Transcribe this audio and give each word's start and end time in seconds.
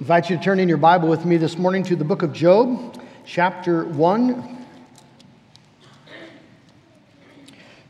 invite 0.00 0.30
you 0.30 0.36
to 0.36 0.42
turn 0.42 0.60
in 0.60 0.68
your 0.68 0.78
Bible 0.78 1.08
with 1.08 1.24
me 1.24 1.36
this 1.38 1.58
morning 1.58 1.82
to 1.82 1.96
the 1.96 2.04
book 2.04 2.22
of 2.22 2.32
Job, 2.32 3.02
chapter 3.26 3.84
1. 3.84 4.56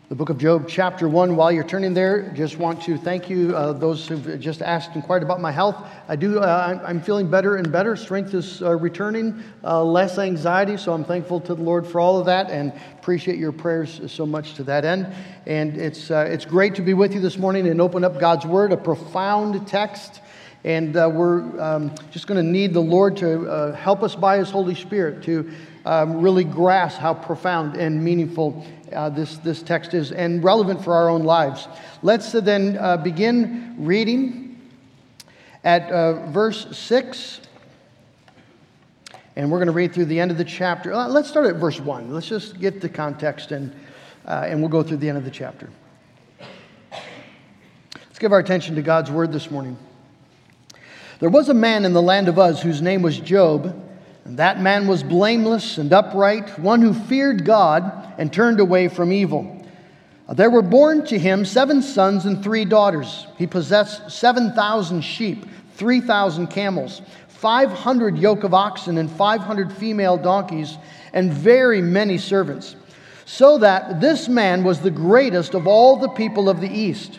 The 0.08 0.14
book 0.14 0.30
of 0.30 0.38
Job, 0.38 0.66
chapter 0.66 1.06
1. 1.06 1.36
While 1.36 1.52
you're 1.52 1.64
turning 1.64 1.92
there, 1.92 2.30
just 2.30 2.56
want 2.56 2.80
to 2.84 2.96
thank 2.96 3.28
you, 3.28 3.54
uh, 3.54 3.74
those 3.74 4.08
who've 4.08 4.40
just 4.40 4.62
asked, 4.62 4.96
inquired 4.96 5.22
about 5.22 5.42
my 5.42 5.52
health. 5.52 5.76
I 6.08 6.16
do, 6.16 6.38
uh, 6.38 6.80
I'm 6.82 7.02
feeling 7.02 7.30
better 7.30 7.56
and 7.56 7.70
better. 7.70 7.94
Strength 7.94 8.32
is 8.32 8.62
uh, 8.62 8.74
returning, 8.76 9.44
uh, 9.62 9.84
less 9.84 10.18
anxiety, 10.18 10.78
so 10.78 10.94
I'm 10.94 11.04
thankful 11.04 11.42
to 11.42 11.54
the 11.54 11.62
Lord 11.62 11.86
for 11.86 12.00
all 12.00 12.18
of 12.18 12.24
that 12.24 12.50
and 12.50 12.72
appreciate 12.98 13.38
your 13.38 13.52
prayers 13.52 14.00
so 14.10 14.24
much 14.24 14.54
to 14.54 14.64
that 14.64 14.86
end. 14.86 15.12
And 15.44 15.76
it's, 15.76 16.10
uh, 16.10 16.26
it's 16.26 16.46
great 16.46 16.74
to 16.76 16.82
be 16.82 16.94
with 16.94 17.12
you 17.12 17.20
this 17.20 17.36
morning 17.36 17.68
and 17.68 17.82
open 17.82 18.02
up 18.02 18.18
God's 18.18 18.46
Word, 18.46 18.72
a 18.72 18.78
profound 18.78 19.68
text. 19.68 20.22
And 20.64 20.96
uh, 20.96 21.10
we're 21.12 21.60
um, 21.60 21.94
just 22.10 22.26
going 22.26 22.44
to 22.44 22.50
need 22.50 22.74
the 22.74 22.80
Lord 22.80 23.16
to 23.18 23.72
help 23.72 24.02
us 24.02 24.14
by 24.14 24.38
His 24.38 24.50
Holy 24.50 24.74
Spirit 24.74 25.22
to 25.24 25.50
um, 25.88 26.20
really 26.20 26.44
grasp 26.44 26.98
how 26.98 27.14
profound 27.14 27.74
and 27.74 28.04
meaningful 28.04 28.66
uh, 28.92 29.08
this, 29.08 29.38
this 29.38 29.62
text 29.62 29.94
is 29.94 30.12
and 30.12 30.44
relevant 30.44 30.84
for 30.84 30.94
our 30.94 31.08
own 31.08 31.22
lives. 31.22 31.66
Let's 32.02 32.34
uh, 32.34 32.40
then 32.40 32.76
uh, 32.78 32.98
begin 32.98 33.74
reading 33.78 34.60
at 35.64 35.90
uh, 35.90 36.30
verse 36.30 36.76
6. 36.76 37.40
And 39.36 39.50
we're 39.50 39.58
going 39.58 39.68
to 39.68 39.72
read 39.72 39.94
through 39.94 40.06
the 40.06 40.20
end 40.20 40.30
of 40.30 40.36
the 40.36 40.44
chapter. 40.44 40.92
Uh, 40.92 41.08
let's 41.08 41.28
start 41.28 41.46
at 41.46 41.56
verse 41.56 41.80
1. 41.80 42.12
Let's 42.12 42.28
just 42.28 42.60
get 42.60 42.80
the 42.80 42.88
context 42.88 43.52
and, 43.52 43.74
uh, 44.26 44.46
and 44.46 44.60
we'll 44.60 44.68
go 44.68 44.82
through 44.82 44.96
the 44.98 45.08
end 45.08 45.16
of 45.16 45.24
the 45.24 45.30
chapter. 45.30 45.70
Let's 46.40 48.18
give 48.18 48.32
our 48.32 48.40
attention 48.40 48.74
to 48.74 48.82
God's 48.82 49.10
word 49.10 49.32
this 49.32 49.50
morning. 49.50 49.78
There 51.20 51.30
was 51.30 51.48
a 51.48 51.54
man 51.54 51.84
in 51.84 51.92
the 51.92 52.02
land 52.02 52.28
of 52.28 52.38
Uz 52.38 52.60
whose 52.60 52.80
name 52.80 53.02
was 53.02 53.18
Job. 53.18 53.74
And 54.24 54.38
that 54.38 54.60
man 54.60 54.86
was 54.86 55.02
blameless 55.02 55.78
and 55.78 55.90
upright, 55.90 56.58
one 56.58 56.82
who 56.82 56.92
feared 56.92 57.46
God 57.46 58.14
and 58.18 58.30
turned 58.30 58.60
away 58.60 58.88
from 58.88 59.10
evil. 59.10 59.66
Uh, 60.28 60.34
there 60.34 60.50
were 60.50 60.60
born 60.60 61.06
to 61.06 61.18
him 61.18 61.46
seven 61.46 61.80
sons 61.80 62.26
and 62.26 62.44
three 62.44 62.66
daughters. 62.66 63.26
He 63.38 63.46
possessed 63.46 64.10
7,000 64.10 65.00
sheep, 65.00 65.46
3,000 65.76 66.48
camels, 66.48 67.00
500 67.28 68.18
yoke 68.18 68.44
of 68.44 68.52
oxen, 68.52 68.98
and 68.98 69.10
500 69.10 69.72
female 69.72 70.18
donkeys, 70.18 70.76
and 71.14 71.32
very 71.32 71.80
many 71.80 72.18
servants. 72.18 72.76
So 73.24 73.56
that 73.58 74.00
this 74.00 74.28
man 74.28 74.62
was 74.62 74.80
the 74.80 74.90
greatest 74.90 75.54
of 75.54 75.66
all 75.66 75.96
the 75.96 76.10
people 76.10 76.50
of 76.50 76.60
the 76.60 76.70
East. 76.70 77.18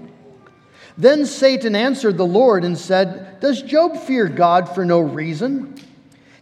Then 1.01 1.25
Satan 1.25 1.75
answered 1.75 2.15
the 2.15 2.27
Lord 2.27 2.63
and 2.63 2.77
said, 2.77 3.39
Does 3.39 3.63
Job 3.63 3.97
fear 3.97 4.27
God 4.27 4.69
for 4.69 4.85
no 4.85 4.99
reason? 4.99 5.73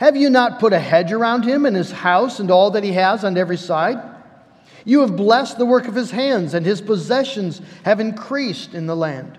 Have 0.02 0.18
you 0.18 0.30
not 0.30 0.60
put 0.60 0.74
a 0.74 0.80
hedge 0.80 1.14
around 1.14 1.46
him 1.46 1.66
and 1.66 1.78
his 1.78 1.92
house 1.92 2.42
and 2.42 2.52
all 2.52 2.72
that 2.72 2.84
he 2.84 2.92
has 2.92 3.24
on 3.24 3.38
every 3.38 3.56
side? 3.56 4.02
You 4.84 5.00
have 5.00 5.16
blessed 5.16 5.58
the 5.58 5.66
work 5.66 5.88
of 5.88 5.96
his 5.96 6.12
hands, 6.12 6.54
and 6.54 6.66
his 6.66 6.82
possessions 6.82 7.62
have 7.84 8.02
increased 8.02 8.74
in 8.74 8.86
the 8.86 8.98
land. 8.98 9.38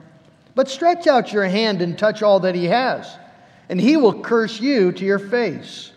But 0.55 0.71
stretch 0.71 1.07
out 1.07 1.35
your 1.35 1.45
hand 1.45 1.83
and 1.83 1.99
touch 1.99 2.23
all 2.23 2.41
that 2.41 2.55
he 2.55 2.65
has, 2.65 3.07
and 3.69 3.79
he 3.79 3.99
will 3.99 4.23
curse 4.23 4.59
you 4.59 4.91
to 4.91 5.05
your 5.05 5.19
face. 5.19 5.93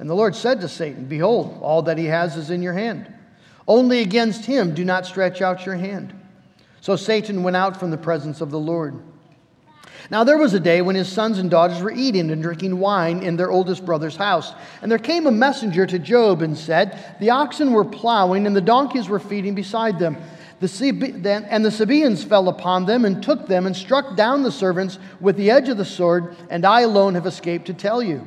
And 0.00 0.10
the 0.10 0.16
Lord 0.16 0.34
said 0.34 0.60
to 0.62 0.68
Satan, 0.68 1.04
Behold, 1.04 1.56
all 1.62 1.82
that 1.82 1.98
he 1.98 2.06
has 2.06 2.36
is 2.36 2.50
in 2.50 2.62
your 2.62 2.72
hand. 2.72 3.14
Only 3.68 4.00
against 4.00 4.44
him 4.44 4.74
do 4.74 4.84
not 4.84 5.06
stretch 5.06 5.40
out 5.40 5.64
your 5.64 5.76
hand. 5.76 6.18
So 6.80 6.96
Satan 6.96 7.42
went 7.42 7.56
out 7.56 7.78
from 7.78 7.90
the 7.90 7.96
presence 7.96 8.40
of 8.40 8.50
the 8.50 8.58
Lord. 8.58 9.02
Now 10.10 10.24
there 10.24 10.38
was 10.38 10.54
a 10.54 10.60
day 10.60 10.80
when 10.80 10.96
his 10.96 11.08
sons 11.08 11.38
and 11.38 11.50
daughters 11.50 11.82
were 11.82 11.90
eating 11.90 12.30
and 12.30 12.42
drinking 12.42 12.78
wine 12.78 13.22
in 13.22 13.36
their 13.36 13.50
oldest 13.50 13.84
brother's 13.84 14.16
house. 14.16 14.54
And 14.80 14.90
there 14.90 14.98
came 14.98 15.26
a 15.26 15.30
messenger 15.30 15.86
to 15.86 15.98
Job 15.98 16.40
and 16.40 16.56
said, 16.56 17.16
The 17.20 17.30
oxen 17.30 17.72
were 17.72 17.84
plowing 17.84 18.46
and 18.46 18.56
the 18.56 18.60
donkeys 18.60 19.08
were 19.08 19.18
feeding 19.18 19.54
beside 19.54 19.98
them. 19.98 20.16
The 20.60 21.46
and 21.50 21.64
the 21.64 21.70
Sabaeans 21.70 22.24
fell 22.24 22.48
upon 22.48 22.86
them 22.86 23.04
and 23.04 23.22
took 23.22 23.46
them 23.46 23.66
and 23.66 23.76
struck 23.76 24.16
down 24.16 24.42
the 24.42 24.50
servants 24.50 24.98
with 25.20 25.36
the 25.36 25.50
edge 25.50 25.68
of 25.68 25.76
the 25.76 25.84
sword, 25.84 26.34
and 26.50 26.64
I 26.64 26.80
alone 26.80 27.14
have 27.14 27.26
escaped 27.26 27.66
to 27.66 27.74
tell 27.74 28.02
you. 28.02 28.26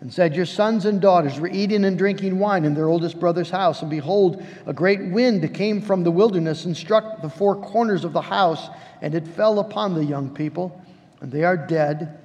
and 0.00 0.12
said, 0.12 0.34
Your 0.34 0.46
sons 0.46 0.86
and 0.86 1.00
daughters 1.00 1.38
were 1.38 1.48
eating 1.48 1.84
and 1.84 1.96
drinking 1.96 2.38
wine 2.38 2.64
in 2.64 2.74
their 2.74 2.88
oldest 2.88 3.20
brother's 3.20 3.50
house, 3.50 3.82
and 3.82 3.90
behold, 3.90 4.44
a 4.66 4.72
great 4.72 5.04
wind 5.10 5.54
came 5.54 5.80
from 5.80 6.04
the 6.04 6.10
wilderness 6.10 6.64
and 6.64 6.76
struck 6.76 7.20
the 7.22 7.28
four 7.28 7.56
corners 7.56 8.04
of 8.04 8.12
the 8.12 8.20
house, 8.20 8.68
and 9.02 9.14
it 9.14 9.26
fell 9.26 9.58
upon 9.58 9.94
the 9.94 10.04
young 10.04 10.30
people, 10.30 10.80
and 11.20 11.30
they 11.30 11.44
are 11.44 11.56
dead 11.56 12.20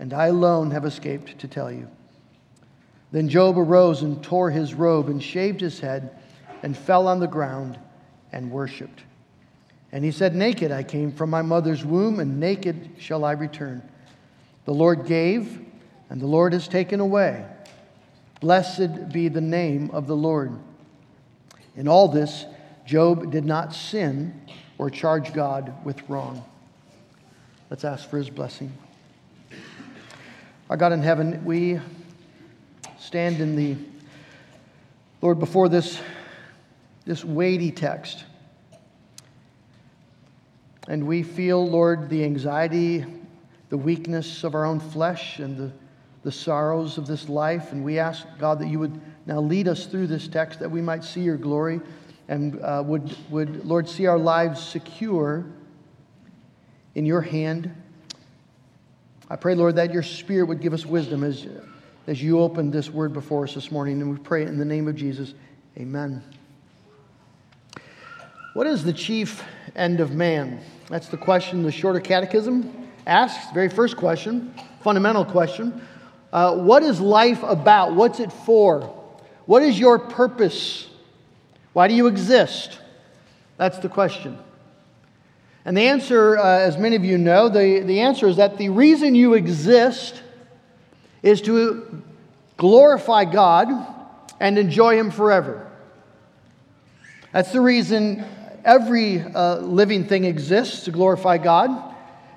and 0.00 0.14
I 0.14 0.26
alone 0.28 0.70
have 0.70 0.86
escaped 0.86 1.38
to 1.38 1.46
tell 1.46 1.70
you. 1.70 1.86
Then 3.12 3.28
Job 3.28 3.58
arose 3.58 4.02
and 4.02 4.24
tore 4.24 4.50
his 4.50 4.72
robe 4.72 5.08
and 5.08 5.22
shaved 5.22 5.60
his 5.60 5.78
head 5.78 6.16
and 6.62 6.76
fell 6.76 7.06
on 7.06 7.20
the 7.20 7.28
ground 7.28 7.78
and 8.32 8.50
worshiped. 8.50 9.02
And 9.92 10.02
he 10.02 10.10
said, 10.10 10.34
Naked 10.34 10.72
I 10.72 10.84
came 10.84 11.12
from 11.12 11.28
my 11.28 11.42
mother's 11.42 11.84
womb, 11.84 12.18
and 12.18 12.40
naked 12.40 12.92
shall 12.98 13.24
I 13.24 13.32
return. 13.32 13.82
The 14.64 14.72
Lord 14.72 15.06
gave, 15.06 15.66
and 16.10 16.20
the 16.20 16.26
Lord 16.26 16.52
has 16.52 16.68
taken 16.68 17.00
away. 17.00 17.46
Blessed 18.40 19.10
be 19.10 19.28
the 19.28 19.40
name 19.40 19.90
of 19.92 20.06
the 20.06 20.16
Lord. 20.16 20.58
In 21.76 21.86
all 21.88 22.08
this, 22.08 22.44
Job 22.84 23.30
did 23.30 23.44
not 23.44 23.72
sin 23.72 24.42
or 24.76 24.90
charge 24.90 25.32
God 25.32 25.72
with 25.84 26.02
wrong. 26.08 26.44
Let's 27.70 27.84
ask 27.84 28.10
for 28.10 28.18
his 28.18 28.28
blessing. 28.28 28.72
Our 30.68 30.76
God 30.76 30.92
in 30.92 31.02
heaven, 31.02 31.44
we 31.44 31.78
stand 32.98 33.40
in 33.40 33.54
the, 33.54 33.76
Lord, 35.22 35.38
before 35.38 35.68
this, 35.68 36.00
this 37.04 37.24
weighty 37.24 37.70
text. 37.70 38.24
And 40.88 41.06
we 41.06 41.22
feel, 41.22 41.64
Lord, 41.68 42.08
the 42.08 42.24
anxiety, 42.24 43.04
the 43.68 43.76
weakness 43.76 44.42
of 44.42 44.56
our 44.56 44.64
own 44.64 44.80
flesh, 44.80 45.38
and 45.38 45.56
the, 45.56 45.72
the 46.22 46.32
sorrows 46.32 46.98
of 46.98 47.06
this 47.06 47.28
life. 47.28 47.72
And 47.72 47.84
we 47.84 47.98
ask, 47.98 48.26
God, 48.38 48.58
that 48.60 48.68
you 48.68 48.78
would 48.78 49.00
now 49.26 49.40
lead 49.40 49.68
us 49.68 49.86
through 49.86 50.06
this 50.06 50.28
text 50.28 50.60
that 50.60 50.70
we 50.70 50.80
might 50.82 51.04
see 51.04 51.20
your 51.20 51.36
glory 51.36 51.80
and 52.28 52.60
uh, 52.60 52.82
would, 52.86 53.16
would, 53.30 53.64
Lord, 53.64 53.88
see 53.88 54.06
our 54.06 54.18
lives 54.18 54.62
secure 54.62 55.46
in 56.94 57.04
your 57.06 57.20
hand. 57.20 57.74
I 59.28 59.36
pray, 59.36 59.54
Lord, 59.54 59.76
that 59.76 59.92
your 59.92 60.02
Spirit 60.02 60.44
would 60.44 60.60
give 60.60 60.72
us 60.72 60.84
wisdom 60.84 61.24
as, 61.24 61.46
as 62.06 62.22
you 62.22 62.40
open 62.40 62.70
this 62.70 62.90
word 62.90 63.12
before 63.12 63.44
us 63.44 63.54
this 63.54 63.70
morning. 63.70 64.00
And 64.00 64.10
we 64.10 64.18
pray 64.18 64.42
in 64.42 64.58
the 64.58 64.64
name 64.64 64.88
of 64.88 64.96
Jesus. 64.96 65.34
Amen. 65.76 66.22
What 68.54 68.66
is 68.66 68.82
the 68.82 68.92
chief 68.92 69.44
end 69.76 70.00
of 70.00 70.12
man? 70.12 70.60
That's 70.88 71.08
the 71.08 71.16
question 71.16 71.62
the 71.62 71.70
Shorter 71.70 72.00
Catechism 72.00 72.88
asks. 73.06 73.52
Very 73.52 73.68
first 73.68 73.96
question, 73.96 74.52
fundamental 74.82 75.24
question. 75.24 75.86
Uh, 76.32 76.56
what 76.56 76.82
is 76.82 77.00
life 77.00 77.42
about? 77.42 77.94
What's 77.94 78.20
it 78.20 78.32
for? 78.32 78.82
What 79.46 79.62
is 79.62 79.78
your 79.78 79.98
purpose? 79.98 80.88
Why 81.72 81.88
do 81.88 81.94
you 81.94 82.06
exist? 82.06 82.78
That's 83.56 83.78
the 83.78 83.88
question. 83.88 84.38
And 85.64 85.76
the 85.76 85.88
answer, 85.88 86.38
uh, 86.38 86.58
as 86.60 86.78
many 86.78 86.96
of 86.96 87.04
you 87.04 87.18
know, 87.18 87.48
the, 87.48 87.80
the 87.80 88.00
answer 88.00 88.26
is 88.28 88.36
that 88.36 88.58
the 88.58 88.68
reason 88.70 89.14
you 89.14 89.34
exist 89.34 90.22
is 91.22 91.42
to 91.42 92.02
glorify 92.56 93.24
God 93.24 93.68
and 94.38 94.58
enjoy 94.58 94.96
Him 94.96 95.10
forever. 95.10 95.70
That's 97.32 97.52
the 97.52 97.60
reason 97.60 98.24
every 98.64 99.20
uh, 99.20 99.58
living 99.58 100.04
thing 100.04 100.24
exists 100.24 100.84
to 100.84 100.90
glorify 100.90 101.38
God. 101.38 101.89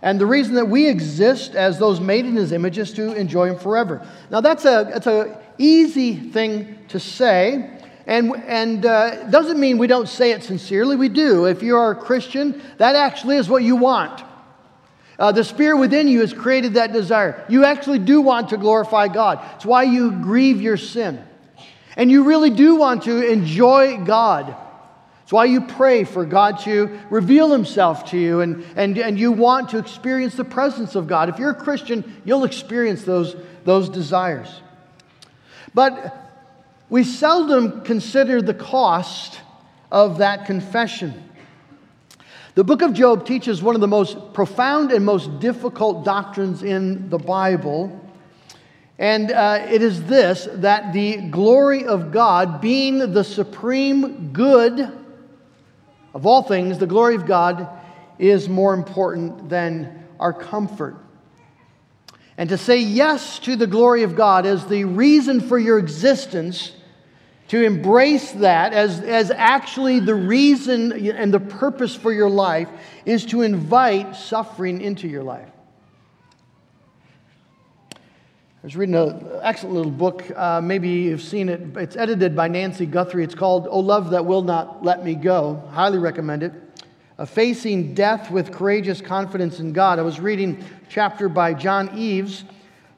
And 0.04 0.20
the 0.20 0.26
reason 0.26 0.56
that 0.56 0.68
we 0.68 0.90
exist 0.90 1.56
as 1.56 1.80
those 1.80 2.02
made 2.02 2.26
in 2.26 2.36
his 2.36 2.52
image 2.52 2.78
is 2.78 2.92
to 2.94 3.14
enjoy 3.14 3.48
him 3.48 3.58
forever. 3.58 4.06
Now, 4.30 4.42
that's 4.42 4.66
a, 4.66 4.90
that's 4.92 5.08
a 5.08 5.42
easy 5.58 6.14
thing 6.14 6.78
to 6.90 7.00
say, 7.00 7.80
and, 8.06 8.36
and 8.46 8.86
uh, 8.86 9.30
doesn't 9.30 9.58
mean 9.58 9.78
we 9.78 9.88
don't 9.88 10.10
say 10.10 10.32
it 10.32 10.44
sincerely. 10.44 10.98
We 10.98 11.08
do. 11.08 11.46
If 11.46 11.64
you 11.64 11.78
are 11.78 11.92
a 11.92 11.96
Christian, 11.96 12.62
that 12.80 12.98
actually 12.98 13.38
is 13.38 13.48
what 13.48 13.64
you 13.64 13.78
want. 13.78 14.22
Uh, 15.18 15.32
the 15.32 15.44
spirit 15.44 15.78
within 15.78 16.10
you 16.10 16.20
has 16.20 16.34
created 16.34 16.74
that 16.74 16.92
desire. 16.92 17.46
You 17.48 17.64
actually 17.64 18.00
do 18.00 18.20
want 18.20 18.50
to 18.50 18.58
glorify 18.58 19.08
God. 19.08 19.40
It's 19.56 19.66
why 19.66 19.84
you 19.84 20.12
grieve 20.12 20.62
your 20.62 20.76
sin. 20.76 21.24
And 21.96 22.12
you 22.12 22.26
really 22.26 22.50
do 22.50 22.76
want 22.76 23.04
to 23.04 23.26
enjoy 23.26 24.04
God. 24.04 24.54
It's 25.24 25.32
why 25.32 25.46
you 25.46 25.62
pray 25.62 26.04
for 26.04 26.26
God 26.26 26.60
to 26.60 27.00
reveal 27.10 27.52
Himself 27.52 28.12
to 28.12 28.18
you 28.18 28.42
and, 28.42 28.66
and, 28.76 28.98
and 28.98 29.18
you 29.18 29.32
want 29.32 29.70
to 29.70 29.78
experience 29.78 30.36
the 30.36 30.44
presence 30.44 30.96
of 30.96 31.08
God. 31.08 31.30
If 31.30 31.40
you're 31.40 31.52
a 31.52 31.56
Christian, 31.56 32.22
you'll 32.26 32.44
experience 32.44 33.04
those, 33.04 33.36
those 33.64 33.88
desires. 33.88 34.50
But 35.74 36.16
we 36.90 37.06
seldom 37.06 37.82
consider 37.82 38.42
the 38.42 38.54
cost 38.54 39.40
of 39.92 40.18
that 40.18 40.46
confession. 40.46 41.30
The 42.56 42.66
book 42.66 42.82
of 42.82 42.94
Job 42.94 43.26
teaches 43.26 43.64
one 43.64 43.76
of 43.76 43.82
the 43.82 43.88
most 43.88 44.34
profound 44.34 44.92
and 44.92 45.06
most 45.06 45.40
difficult 45.40 46.04
doctrines 46.04 46.64
in 46.64 47.10
the 47.10 47.18
Bible. 47.18 48.00
And 49.00 49.32
uh, 49.32 49.66
it 49.70 49.82
is 49.82 50.04
this 50.04 50.48
that 50.52 50.94
the 50.94 51.30
glory 51.30 51.86
of 51.86 52.12
God, 52.12 52.60
being 52.60 53.14
the 53.14 53.24
supreme 53.24 54.34
good, 54.34 55.03
of 56.14 56.26
all 56.26 56.44
things, 56.44 56.78
the 56.78 56.88
glory 56.88 57.16
of 57.16 57.26
God 57.26 57.68
is 58.20 58.48
more 58.48 58.74
important 58.74 59.50
than 59.50 60.06
our 60.20 60.34
comfort. 60.34 60.98
And 62.38 62.50
to 62.50 62.58
say 62.58 62.80
yes 62.80 63.40
to 63.40 63.56
the 63.56 63.68
glory 63.68 64.04
of 64.04 64.16
God 64.16 64.46
as 64.46 64.66
the 64.66 64.86
reason 64.86 65.42
for 65.42 65.58
your 65.60 65.78
existence, 65.78 66.72
to 67.50 67.64
embrace 67.64 68.32
that 68.32 68.74
as, 68.74 69.00
as 69.02 69.30
actually 69.30 70.00
the 70.00 70.16
reason 70.16 70.92
and 70.92 71.34
the 71.34 71.40
purpose 71.40 71.96
for 71.96 72.12
your 72.12 72.30
life, 72.30 72.70
is 73.06 73.26
to 73.28 73.42
invite 73.42 74.16
suffering 74.16 74.82
into 74.82 75.08
your 75.08 75.24
life. 75.24 75.53
I 78.64 78.66
was 78.66 78.78
reading 78.78 78.96
an 78.96 79.28
excellent 79.42 79.76
little 79.76 79.92
book. 79.92 80.24
Uh, 80.34 80.62
maybe 80.62 80.88
you've 80.88 81.22
seen 81.22 81.50
it. 81.50 81.76
It's 81.76 81.98
edited 81.98 82.34
by 82.34 82.48
Nancy 82.48 82.86
Guthrie. 82.86 83.26
It's 83.26 83.36
called 83.36 83.68
Oh 83.70 83.82
Love 83.82 84.12
That 84.12 84.26
Will 84.26 84.42
Not 84.42 84.86
Let 84.86 85.04
Me 85.04 85.16
Go. 85.16 85.62
Highly 85.72 85.98
recommend 85.98 86.44
it. 86.44 86.54
Uh, 87.20 87.26
Facing 87.26 87.94
Death 87.94 88.32
with 88.32 88.54
Courageous 88.54 89.02
Confidence 89.02 89.60
in 89.60 89.74
God. 89.74 90.00
I 90.00 90.02
was 90.02 90.22
reading 90.22 90.64
chapter 90.88 91.28
by 91.28 91.54
John 91.54 91.98
Eaves, 91.98 92.46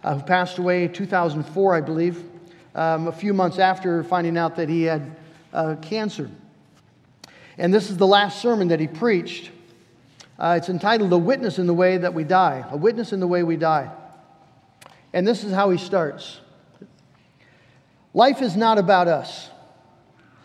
uh, 0.04 0.14
who 0.14 0.22
passed 0.22 0.60
away 0.60 0.84
in 0.84 0.94
2004, 0.94 1.74
I 1.74 1.82
believe, 1.82 2.24
um, 2.76 3.08
a 3.08 3.12
few 3.12 3.34
months 3.34 3.58
after 3.58 4.04
finding 4.04 4.38
out 4.38 4.58
that 4.58 4.70
he 4.70 4.84
had 4.84 5.16
uh, 5.52 5.78
cancer. 5.82 6.30
And 7.58 7.74
this 7.74 7.90
is 7.90 7.98
the 7.98 8.06
last 8.06 8.40
sermon 8.40 8.68
that 8.68 8.80
he 8.80 8.86
preached. 8.86 9.50
Uh, 10.38 10.60
it's 10.60 10.70
entitled 10.70 11.12
A 11.12 11.18
Witness 11.18 11.58
in 11.58 11.66
the 11.66 11.74
Way 11.74 11.98
That 11.98 12.14
We 12.14 12.24
Die. 12.24 12.66
A 12.70 12.78
Witness 12.78 13.14
in 13.14 13.20
the 13.20 13.26
Way 13.26 13.42
We 13.42 13.58
Die. 13.58 13.92
And 15.16 15.26
this 15.26 15.46
is 15.46 15.54
how 15.54 15.72
he 15.72 15.80
starts 15.80 16.42
Life 18.14 18.42
is 18.42 18.56
not 18.56 18.78
about 18.78 19.08
us, 19.08 19.50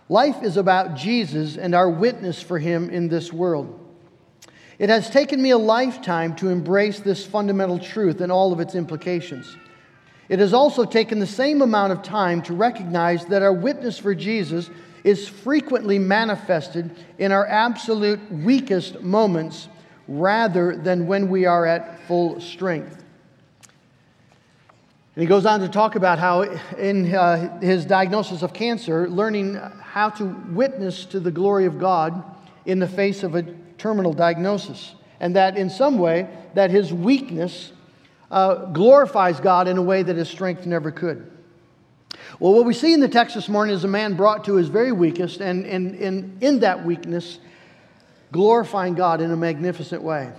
life 0.09 0.43
is 0.43 0.57
about 0.57 0.95
Jesus 0.95 1.59
and 1.59 1.75
our 1.75 1.91
witness 1.91 2.41
for 2.41 2.59
him 2.59 2.89
in 2.89 3.09
this 3.09 3.33
world. 3.33 3.77
It 4.79 4.89
has 4.89 5.11
taken 5.11 5.43
me 5.43 5.51
a 5.51 5.59
lifetime 5.59 6.35
to 6.37 6.49
embrace 6.49 7.01
this 7.01 7.27
fundamental 7.27 7.79
truth 7.79 8.23
and 8.23 8.33
all 8.33 8.51
of 8.53 8.61
its 8.61 8.75
implications. 8.75 9.55
It 10.31 10.39
has 10.39 10.55
also 10.55 10.85
taken 10.85 11.19
the 11.19 11.27
same 11.27 11.61
amount 11.61 11.93
of 11.93 12.03
time 12.03 12.41
to 12.43 12.55
recognize 12.55 13.27
that 13.27 13.43
our 13.43 13.53
witness 13.53 13.99
for 13.99 14.15
Jesus 14.15 14.71
is 15.05 15.29
frequently 15.29 15.99
manifested 15.99 16.91
in 17.19 17.31
our 17.31 17.47
absolute 17.47 18.21
weakest 18.33 19.03
moments 19.03 19.69
rather 20.09 20.77
than 20.77 21.07
when 21.07 21.29
we 21.29 21.45
are 21.45 21.67
at 21.67 22.01
full 22.07 22.41
strength. 22.41 23.05
He 25.21 25.27
goes 25.27 25.45
on 25.45 25.61
to 25.61 25.69
talk 25.69 25.97
about 25.97 26.19
how, 26.19 26.41
in 26.79 27.15
uh, 27.15 27.61
his 27.61 27.85
diagnosis 27.85 28.41
of 28.41 28.55
cancer, 28.55 29.07
learning 29.07 29.57
how 29.83 30.09
to 30.09 30.25
witness 30.25 31.05
to 31.05 31.21
the 31.21 31.31
glory 31.31 31.67
of 31.67 31.79
God 31.79 32.25
in 32.65 32.79
the 32.79 32.89
face 32.89 33.23
of 33.23 33.35
a 33.35 33.43
terminal 33.77 34.15
diagnosis. 34.15 34.95
And 35.21 35.37
that 35.37 35.59
in 35.59 35.69
some 35.69 35.99
way, 35.99 36.27
that 36.55 36.71
his 36.71 36.91
weakness 36.91 37.71
uh, 38.31 38.65
glorifies 38.73 39.41
God 39.41 39.69
in 39.69 39.77
a 39.77 39.83
way 39.83 40.03
that 40.03 40.17
his 40.17 40.31
strength 40.31 40.65
never 40.65 40.91
could. 40.91 41.31
Well, 42.39 42.55
what 42.55 42.65
we 42.65 42.73
see 42.73 42.95
in 42.95 43.01
the 43.01 43.09
text 43.09 43.35
this 43.35 43.51
morning 43.51 43.75
is 43.75 43.85
a 43.85 43.89
man 43.89 44.15
brought 44.15 44.45
to 44.45 44.55
his 44.55 44.69
very 44.69 44.93
weakest, 44.93 45.43
and, 45.43 45.67
and, 45.67 45.97
and 45.97 46.43
in 46.43 46.61
that 46.61 46.87
weakness, 46.87 47.41
glorifying 48.33 48.95
God 48.95 49.21
in 49.21 49.31
a 49.31 49.37
magnificent 49.37 50.03
way. 50.03 50.33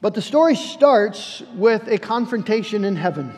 But 0.00 0.14
the 0.14 0.22
story 0.22 0.54
starts 0.54 1.42
with 1.56 1.88
a 1.88 1.98
confrontation 1.98 2.84
in 2.84 2.94
heaven. 2.94 3.34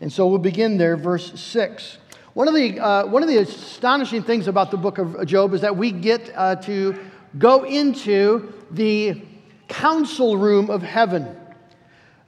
And 0.00 0.12
so 0.12 0.26
we'll 0.28 0.38
begin 0.38 0.78
there, 0.78 0.96
verse 0.96 1.38
6. 1.38 1.98
One 2.34 2.46
of, 2.46 2.54
the, 2.54 2.78
uh, 2.78 3.06
one 3.06 3.22
of 3.22 3.28
the 3.28 3.38
astonishing 3.38 4.22
things 4.22 4.46
about 4.46 4.70
the 4.70 4.76
book 4.76 4.98
of 4.98 5.26
Job 5.26 5.54
is 5.54 5.62
that 5.62 5.76
we 5.76 5.90
get 5.90 6.30
uh, 6.36 6.56
to 6.56 6.96
go 7.36 7.64
into 7.64 8.52
the 8.70 9.20
council 9.66 10.36
room 10.36 10.70
of 10.70 10.82
heaven. 10.82 11.36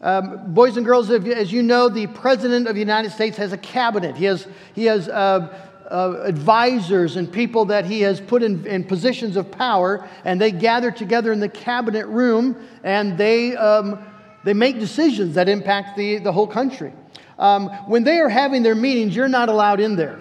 Um, 0.01 0.55
boys 0.55 0.77
and 0.77 0.87
girls, 0.87 1.11
as 1.11 1.53
you 1.53 1.63
know, 1.63 1.89
the 1.89 2.07
President 2.09 2.67
of 2.67 2.75
the 2.75 2.81
United 2.81 3.13
States 3.13 3.37
has 3.37 3.53
a 3.53 3.59
cabinet. 3.59 4.17
He 4.17 4.25
has, 4.25 4.49
he 4.75 4.87
has 4.87 5.09
uh, 5.09 5.55
uh, 5.91 6.23
advisors 6.23 7.17
and 7.17 7.31
people 7.31 7.67
that 7.67 7.85
he 7.85 8.01
has 8.01 8.21
put 8.21 8.43
in, 8.43 8.67
in, 8.67 8.85
positions 8.85 9.37
of 9.37 9.51
power, 9.51 10.09
and 10.25 10.41
they 10.41 10.53
gather 10.53 10.91
together 10.91 11.33
in 11.33 11.41
the 11.41 11.49
cabinet 11.49 12.07
room 12.07 12.57
and 12.83 13.19
they, 13.19 13.57
um, 13.57 13.99
they 14.45 14.55
make 14.55 14.79
decisions 14.79 15.35
that 15.35 15.49
impact 15.49 15.97
the, 15.97 16.19
the 16.19 16.33
whole 16.33 16.47
country. 16.47 16.93
Um, 17.41 17.71
when 17.87 18.05
they 18.05 18.21
are 18.21 18.29
having 18.29 18.63
their 18.63 18.75
meetings, 18.75 19.17
you're 19.17 19.27
not 19.27 19.49
allowed 19.49 19.81
in 19.81 19.97
there. 19.97 20.21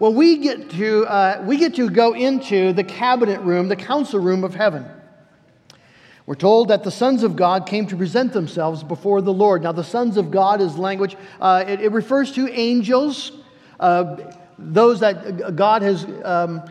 Well, 0.00 0.12
we 0.12 0.38
get 0.38 0.68
to, 0.70 1.06
uh, 1.06 1.42
we 1.46 1.56
get 1.56 1.76
to 1.76 1.88
go 1.88 2.12
into 2.12 2.72
the 2.72 2.82
cabinet 2.82 3.40
room, 3.40 3.68
the 3.68 3.76
council 3.76 4.18
room 4.18 4.42
of 4.42 4.54
heaven. 4.54 4.84
We're 6.26 6.34
told 6.34 6.68
that 6.68 6.82
the 6.82 6.90
sons 6.90 7.22
of 7.22 7.36
God 7.36 7.66
came 7.66 7.86
to 7.86 7.96
present 7.96 8.32
themselves 8.32 8.82
before 8.82 9.22
the 9.22 9.32
Lord. 9.32 9.62
Now, 9.62 9.72
the 9.72 9.84
sons 9.84 10.16
of 10.16 10.30
God 10.30 10.60
is 10.60 10.76
language, 10.76 11.16
uh, 11.40 11.64
it, 11.66 11.80
it, 11.80 11.92
refers 11.92 12.32
to 12.32 12.52
angels, 12.52 13.32
uh, 13.80 14.16
those 14.58 15.00
that 15.00 15.54
God 15.54 15.82
has 15.82 16.04
um, 16.24 16.68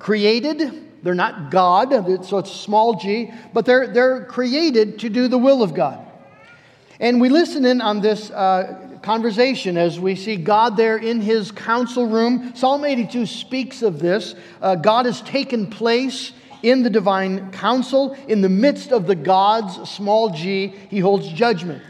created. 0.00 1.02
They're 1.02 1.14
not 1.14 1.50
God, 1.50 2.26
so 2.26 2.38
it's 2.38 2.50
small 2.50 2.94
g, 2.94 3.32
but 3.54 3.64
they're, 3.64 3.86
they're 3.86 4.24
created 4.26 4.98
to 4.98 5.08
do 5.08 5.28
the 5.28 5.38
will 5.38 5.62
of 5.62 5.74
God. 5.74 6.09
And 7.00 7.18
we 7.18 7.30
listen 7.30 7.64
in 7.64 7.80
on 7.80 8.02
this 8.02 8.30
uh, 8.30 8.98
conversation 9.00 9.78
as 9.78 9.98
we 9.98 10.14
see 10.16 10.36
God 10.36 10.76
there 10.76 10.98
in 10.98 11.22
his 11.22 11.50
council 11.50 12.06
room. 12.06 12.54
Psalm 12.54 12.84
82 12.84 13.24
speaks 13.24 13.80
of 13.80 13.98
this. 13.98 14.34
Uh, 14.60 14.74
God 14.74 15.06
has 15.06 15.22
taken 15.22 15.66
place 15.66 16.32
in 16.62 16.82
the 16.82 16.90
divine 16.90 17.50
council. 17.52 18.12
In 18.28 18.42
the 18.42 18.50
midst 18.50 18.92
of 18.92 19.06
the 19.06 19.14
gods, 19.14 19.88
small 19.88 20.28
g, 20.28 20.74
he 20.90 20.98
holds 20.98 21.26
judgment. 21.28 21.82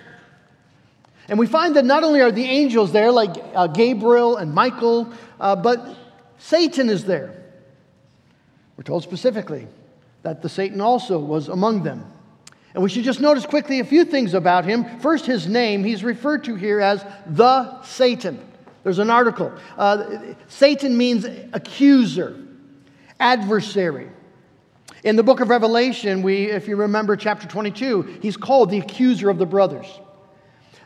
And 1.29 1.41
we 1.41 1.47
find 1.47 1.75
that 1.75 1.85
not 1.85 2.05
only 2.05 2.21
are 2.21 2.31
the 2.31 2.45
angels 2.45 2.93
there, 2.93 3.11
like 3.11 3.35
uh, 3.55 3.67
Gabriel 3.67 4.37
and 4.37 4.55
Michael, 4.55 5.13
uh, 5.41 5.57
but 5.57 5.97
Satan 6.39 6.89
is 6.89 7.05
there. 7.05 7.35
We're 8.77 8.85
told 8.85 9.03
specifically 9.03 9.67
that 10.23 10.41
the 10.41 10.49
Satan 10.49 10.81
also 10.81 11.19
was 11.19 11.49
among 11.49 11.83
them. 11.83 12.05
And 12.75 12.83
we 12.83 12.89
should 12.89 13.05
just 13.05 13.21
notice 13.21 13.47
quickly 13.47 13.81
a 13.81 13.85
few 13.85 14.05
things 14.05 14.35
about 14.35 14.65
him. 14.65 15.01
First, 15.01 15.27
his 15.27 15.47
name. 15.47 15.83
He's 15.83 16.05
referred 16.05 16.45
to 16.45 16.55
here 16.55 16.81
as 16.81 17.05
the 17.27 17.83
Satan. 17.83 18.39
There's 18.85 18.99
an 18.99 19.11
article. 19.11 19.53
Uh, 19.77 20.35
Satan 20.49 20.97
means 20.97 21.25
accuser. 21.53 22.37
adversary. 23.19 24.09
In 25.03 25.17
the 25.17 25.23
book 25.23 25.41
of 25.41 25.49
Revelation, 25.49 26.23
we, 26.23 26.51
if 26.51 26.69
you 26.69 26.77
remember 26.77 27.17
chapter 27.17 27.49
22, 27.49 28.19
he's 28.21 28.37
called 28.37 28.71
the 28.71 28.79
accuser 28.79 29.31
of 29.31 29.39
the 29.39 29.47
brothers. 29.47 29.87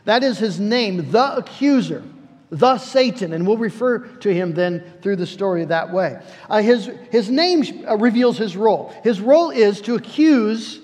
That 0.05 0.23
is 0.23 0.37
his 0.37 0.59
name, 0.59 1.11
the 1.11 1.37
accuser, 1.37 2.03
the 2.49 2.77
Satan, 2.77 3.33
and 3.33 3.45
we'll 3.45 3.57
refer 3.57 3.99
to 3.99 4.33
him 4.33 4.53
then 4.53 4.83
through 5.01 5.17
the 5.17 5.25
story 5.25 5.65
that 5.65 5.91
way. 5.91 6.21
Uh, 6.49 6.61
his, 6.61 6.89
his 7.11 7.29
name 7.29 7.85
uh, 7.87 7.97
reveals 7.97 8.37
his 8.37 8.55
role. 8.55 8.93
His 9.03 9.19
role 9.19 9.49
is 9.49 9.81
to 9.81 9.95
accuse, 9.95 10.79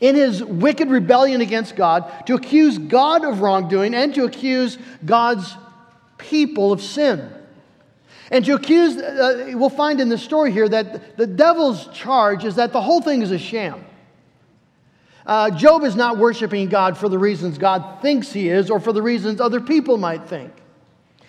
in 0.00 0.14
his 0.14 0.42
wicked 0.42 0.88
rebellion 0.88 1.40
against 1.40 1.76
God, 1.76 2.26
to 2.26 2.34
accuse 2.34 2.78
God 2.78 3.24
of 3.24 3.40
wrongdoing 3.40 3.94
and 3.94 4.14
to 4.14 4.24
accuse 4.24 4.78
God's 5.04 5.54
people 6.18 6.72
of 6.72 6.82
sin. 6.82 7.32
And 8.30 8.44
to 8.44 8.54
accuse, 8.54 8.96
uh, 8.96 9.52
we'll 9.54 9.70
find 9.70 10.00
in 10.00 10.08
the 10.08 10.18
story 10.18 10.52
here 10.52 10.68
that 10.68 11.16
the 11.16 11.26
devil's 11.26 11.88
charge 11.88 12.44
is 12.44 12.56
that 12.56 12.72
the 12.72 12.80
whole 12.80 13.00
thing 13.00 13.22
is 13.22 13.30
a 13.30 13.38
sham. 13.38 13.84
Uh, 15.24 15.50
Job 15.50 15.84
is 15.84 15.94
not 15.94 16.18
worshiping 16.18 16.68
God 16.68 16.96
for 16.96 17.08
the 17.08 17.18
reasons 17.18 17.58
God 17.58 18.00
thinks 18.00 18.32
he 18.32 18.48
is 18.48 18.70
or 18.70 18.80
for 18.80 18.92
the 18.92 19.02
reasons 19.02 19.40
other 19.40 19.60
people 19.60 19.98
might 19.98 20.26
think. 20.26 20.52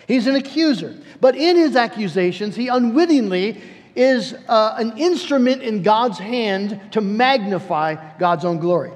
He's 0.07 0.25
an 0.25 0.35
accuser. 0.35 0.97
But 1.21 1.35
in 1.35 1.55
his 1.55 1.75
accusations, 1.75 2.55
he 2.55 2.67
unwittingly 2.67 3.61
is 3.99 4.33
uh, 4.47 4.75
an 4.77 4.97
instrument 4.97 5.61
in 5.61 5.83
God's 5.83 6.17
hand 6.17 6.79
to 6.93 7.01
magnify 7.01 8.17
God's 8.17 8.45
own 8.45 8.59
glory. 8.59 8.93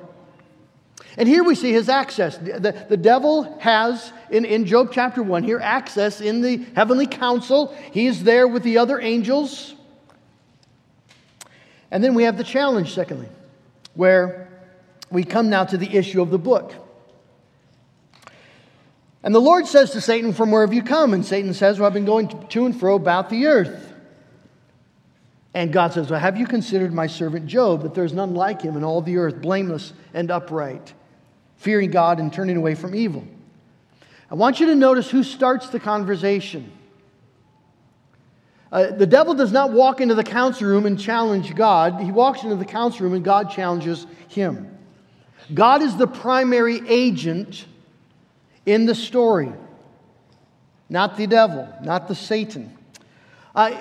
And 1.17 1.27
here 1.27 1.43
we 1.43 1.55
see 1.55 1.73
his 1.73 1.89
access. 1.89 2.37
The, 2.37 2.85
the 2.87 2.95
devil 2.95 3.59
has, 3.59 4.13
in, 4.31 4.45
in 4.45 4.65
Job 4.65 4.91
chapter 4.93 5.21
1, 5.21 5.43
here 5.43 5.59
access 5.59 6.21
in 6.21 6.41
the 6.41 6.65
heavenly 6.73 7.05
council. 7.05 7.75
He 7.91 8.07
is 8.07 8.23
there 8.23 8.47
with 8.47 8.63
the 8.63 8.77
other 8.77 8.97
angels. 8.97 9.75
And 11.91 12.01
then 12.01 12.13
we 12.13 12.23
have 12.23 12.37
the 12.37 12.45
challenge, 12.45 12.93
secondly, 12.93 13.27
where 13.95 14.47
we 15.11 15.25
come 15.25 15.49
now 15.49 15.65
to 15.65 15.77
the 15.77 15.93
issue 15.93 16.21
of 16.21 16.29
the 16.29 16.39
book. 16.39 16.73
And 19.21 19.35
the 19.35 19.41
Lord 19.41 19.67
says 19.67 19.91
to 19.91 20.01
Satan, 20.01 20.31
From 20.31 20.49
where 20.49 20.61
have 20.61 20.73
you 20.73 20.81
come? 20.81 21.13
And 21.13 21.25
Satan 21.25 21.53
says, 21.53 21.77
Well, 21.77 21.87
I've 21.87 21.93
been 21.93 22.05
going 22.05 22.47
to 22.47 22.65
and 22.65 22.79
fro 22.79 22.95
about 22.95 23.29
the 23.29 23.47
earth. 23.47 23.92
And 25.53 25.71
God 25.71 25.93
says, 25.93 26.09
Well, 26.09 26.19
have 26.19 26.37
you 26.37 26.47
considered 26.47 26.93
my 26.93 27.07
servant 27.07 27.47
Job, 27.47 27.83
that 27.83 27.93
there's 27.93 28.13
none 28.13 28.33
like 28.33 28.61
him 28.61 28.75
in 28.75 28.83
all 28.83 29.01
the 29.01 29.17
earth, 29.17 29.41
blameless 29.41 29.93
and 30.13 30.31
upright? 30.31 30.93
fearing 31.63 31.89
God 31.89 32.19
and 32.19 32.31
turning 32.31 32.57
away 32.57 32.75
from 32.75 32.93
evil. 32.93 33.25
I 34.29 34.35
want 34.35 34.59
you 34.59 34.65
to 34.65 34.75
notice 34.75 35.09
who 35.09 35.23
starts 35.23 35.69
the 35.69 35.79
conversation. 35.79 36.69
Uh, 38.69 38.87
the 38.87 39.05
devil 39.05 39.33
does 39.33 39.53
not 39.53 39.71
walk 39.71 40.01
into 40.01 40.13
the 40.13 40.25
council 40.25 40.67
room 40.67 40.85
and 40.85 40.99
challenge 40.99 41.55
God. 41.55 42.01
He 42.01 42.11
walks 42.11 42.43
into 42.43 42.57
the 42.57 42.65
council 42.65 43.05
room 43.05 43.13
and 43.13 43.23
God 43.23 43.49
challenges 43.49 44.05
him. 44.27 44.77
God 45.53 45.81
is 45.81 45.95
the 45.95 46.07
primary 46.07 46.81
agent 46.89 47.65
in 48.65 48.85
the 48.85 48.95
story, 48.95 49.53
not 50.89 51.15
the 51.15 51.27
devil, 51.27 51.73
not 51.81 52.09
the 52.09 52.15
Satan. 52.15 52.77
Uh, 53.55 53.73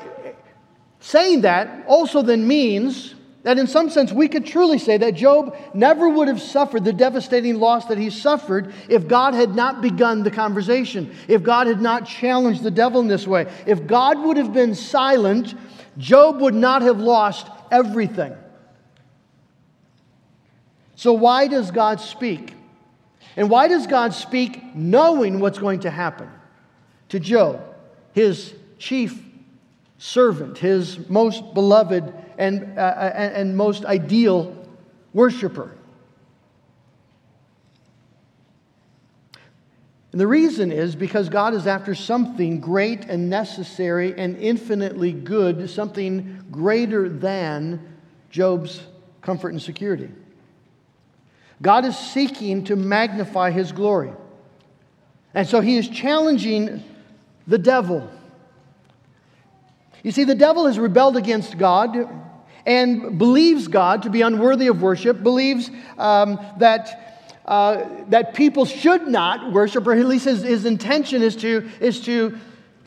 saying 1.03 1.43
that 1.43 1.85
also 1.87 2.23
then 2.23 2.47
means 2.47 3.15
that 3.43 3.59
in 3.59 3.67
some 3.67 3.91
sense, 3.91 4.13
we 4.13 4.29
could 4.29 4.47
truly 4.47 4.79
say 4.79 4.97
that 4.99 5.15
Job 5.15 5.57
never 5.75 6.09
would 6.09 6.29
have 6.29 6.41
suffered 6.41 6.85
the 6.85 6.93
devastating 6.93 7.59
loss 7.59 7.87
that 7.87 7.99
he 7.99 8.09
suffered 8.09 8.73
if 8.89 9.09
God 9.09 9.35
had 9.35 9.57
not 9.57 9.83
begun 9.83 10.23
the 10.23 10.31
conversation, 10.31 11.13
if 11.27 11.43
God 11.43 11.67
had 11.67 11.81
not 11.81 12.07
challenged 12.07 12.63
the 12.63 12.71
devil 12.71 13.01
in 13.01 13.09
this 13.09 13.27
way. 13.27 13.53
If 13.67 13.85
God 13.87 14.21
would 14.21 14.37
have 14.37 14.53
been 14.53 14.77
silent, 14.77 15.55
Job 15.99 16.41
would 16.41 16.55
not 16.55 16.83
have 16.83 17.01
lost 17.01 17.49
everything. 17.73 18.33
So, 20.95 21.13
why 21.13 21.49
does 21.49 21.73
God 21.73 22.01
speak? 22.01 22.55
And 23.37 23.51
why 23.51 23.67
does 23.67 23.89
God 23.89 24.15
speak 24.15 24.77
knowing 24.77 25.41
what's 25.41 25.59
going 25.59 25.81
to 25.81 25.91
happen 25.91 26.31
to 27.09 27.19
Job, 27.19 27.61
his 28.13 28.55
chief 28.79 29.21
servant, 30.03 30.59
his 30.59 31.09
most 31.09 31.55
beloved 31.55 32.13
and, 32.37 32.77
uh, 32.77 32.81
uh 32.81 33.31
and 33.35 33.57
most 33.57 33.85
ideal 33.85 34.67
worshiper. 35.13 35.71
And 40.11 40.21
the 40.21 40.27
reason 40.27 40.73
is 40.73 40.97
because 40.97 41.29
God 41.29 41.55
is 41.55 41.69
after 41.69 41.95
something 41.95 42.61
great 42.61 43.05
and 43.05 43.31
necessary 43.31 44.13
and 44.19 44.37
infinitely 44.39 45.13
good, 45.13 45.71
something 45.71 46.47
greater 46.51 47.09
than 47.09 47.97
Job's 48.29 48.83
comfort 49.21 49.51
and 49.51 49.63
security. 49.63 50.11
God 51.63 51.85
is 51.85 51.97
seeking 51.97 52.65
to 52.65 52.75
magnify 52.75 53.53
his 53.53 53.71
glory. 53.71 54.13
And 55.33 55.47
so 55.47 55.61
he 55.61 55.77
is 55.77 55.89
challenging 55.89 56.83
the 57.47 57.57
devil 57.57 58.11
you 60.03 60.11
see, 60.11 60.25
the 60.25 60.35
devil 60.35 60.67
has 60.67 60.79
rebelled 60.79 61.17
against 61.17 61.59
God 61.59 62.09
and 62.67 63.19
believes 63.19 63.69
God 63.69 64.03
to 64.03 64.11
be 64.11 64.23
unworthy 64.23 64.69
of 64.69 64.83
worship, 64.83 65.23
believes 65.23 65.71
um, 65.99 66.39
that, 66.59 67.35
uh, 67.45 67.85
that 68.09 68.35
people 68.35 68.65
should 68.65 69.09
not 69.09 69.53
worship, 69.53 69.87
or 69.87 69.93
at 69.93 70.07
least 70.07 70.25
his, 70.25 70.43
his 70.43 70.65
intention 70.65 71.23
is 71.23 71.37
to, 71.37 71.69
is 71.81 72.01
to 72.01 72.39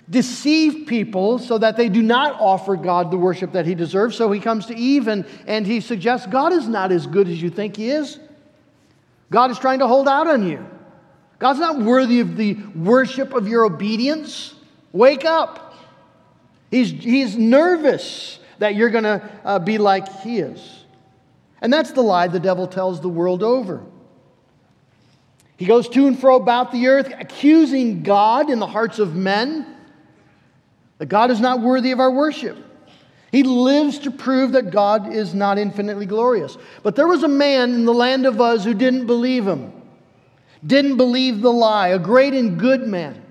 deceive 0.09 0.87
people 0.87 1.39
so 1.39 1.57
that 1.57 1.77
they 1.77 1.89
do 1.89 2.01
not 2.01 2.39
offer 2.39 2.75
God 2.75 3.11
the 3.11 3.17
worship 3.17 3.53
that 3.53 3.65
he 3.65 3.75
deserves. 3.75 4.15
So 4.15 4.31
he 4.31 4.39
comes 4.39 4.67
to 4.67 4.75
Eve 4.75 5.07
and, 5.07 5.25
and 5.47 5.65
he 5.65 5.81
suggests 5.81 6.27
God 6.27 6.53
is 6.53 6.67
not 6.67 6.91
as 6.91 7.07
good 7.07 7.27
as 7.27 7.41
you 7.41 7.49
think 7.49 7.75
he 7.75 7.89
is. 7.89 8.19
God 9.31 9.51
is 9.51 9.59
trying 9.59 9.79
to 9.79 9.87
hold 9.87 10.07
out 10.07 10.27
on 10.27 10.47
you. 10.47 10.65
God's 11.39 11.59
not 11.59 11.79
worthy 11.79 12.19
of 12.19 12.37
the 12.37 12.53
worship 12.75 13.33
of 13.33 13.47
your 13.47 13.65
obedience. 13.65 14.53
Wake 14.93 15.25
up. 15.25 15.64
He's, 16.71 16.91
he's 16.91 17.37
nervous 17.37 18.39
that 18.59 18.75
you're 18.75 18.89
going 18.89 19.03
to 19.03 19.29
uh, 19.43 19.59
be 19.59 19.77
like 19.77 20.21
he 20.21 20.39
is. 20.39 20.83
And 21.61 21.71
that's 21.71 21.91
the 21.91 22.01
lie 22.01 22.27
the 22.27 22.39
devil 22.39 22.67
tells 22.67 23.01
the 23.01 23.09
world 23.09 23.43
over. 23.43 23.83
He 25.57 25.65
goes 25.65 25.87
to 25.89 26.07
and 26.07 26.19
fro 26.19 26.35
about 26.35 26.71
the 26.71 26.87
earth, 26.87 27.13
accusing 27.17 28.03
God 28.03 28.49
in 28.49 28.59
the 28.59 28.67
hearts 28.67 28.99
of 28.99 29.15
men 29.15 29.65
that 30.97 31.07
God 31.07 31.31
is 31.31 31.39
not 31.39 31.61
worthy 31.61 31.91
of 31.91 31.99
our 31.99 32.11
worship. 32.11 32.57
He 33.31 33.43
lives 33.43 33.99
to 33.99 34.11
prove 34.11 34.53
that 34.53 34.71
God 34.71 35.13
is 35.13 35.33
not 35.33 35.57
infinitely 35.57 36.05
glorious. 36.05 36.57
But 36.83 36.95
there 36.95 37.07
was 37.07 37.23
a 37.23 37.27
man 37.27 37.73
in 37.73 37.85
the 37.85 37.93
land 37.93 38.25
of 38.25 38.39
Uz 38.39 38.63
who 38.63 38.73
didn't 38.73 39.07
believe 39.07 39.45
him, 39.45 39.73
didn't 40.65 40.97
believe 40.97 41.41
the 41.41 41.51
lie, 41.51 41.89
a 41.89 41.99
great 41.99 42.33
and 42.33 42.57
good 42.57 42.87
man. 42.87 43.24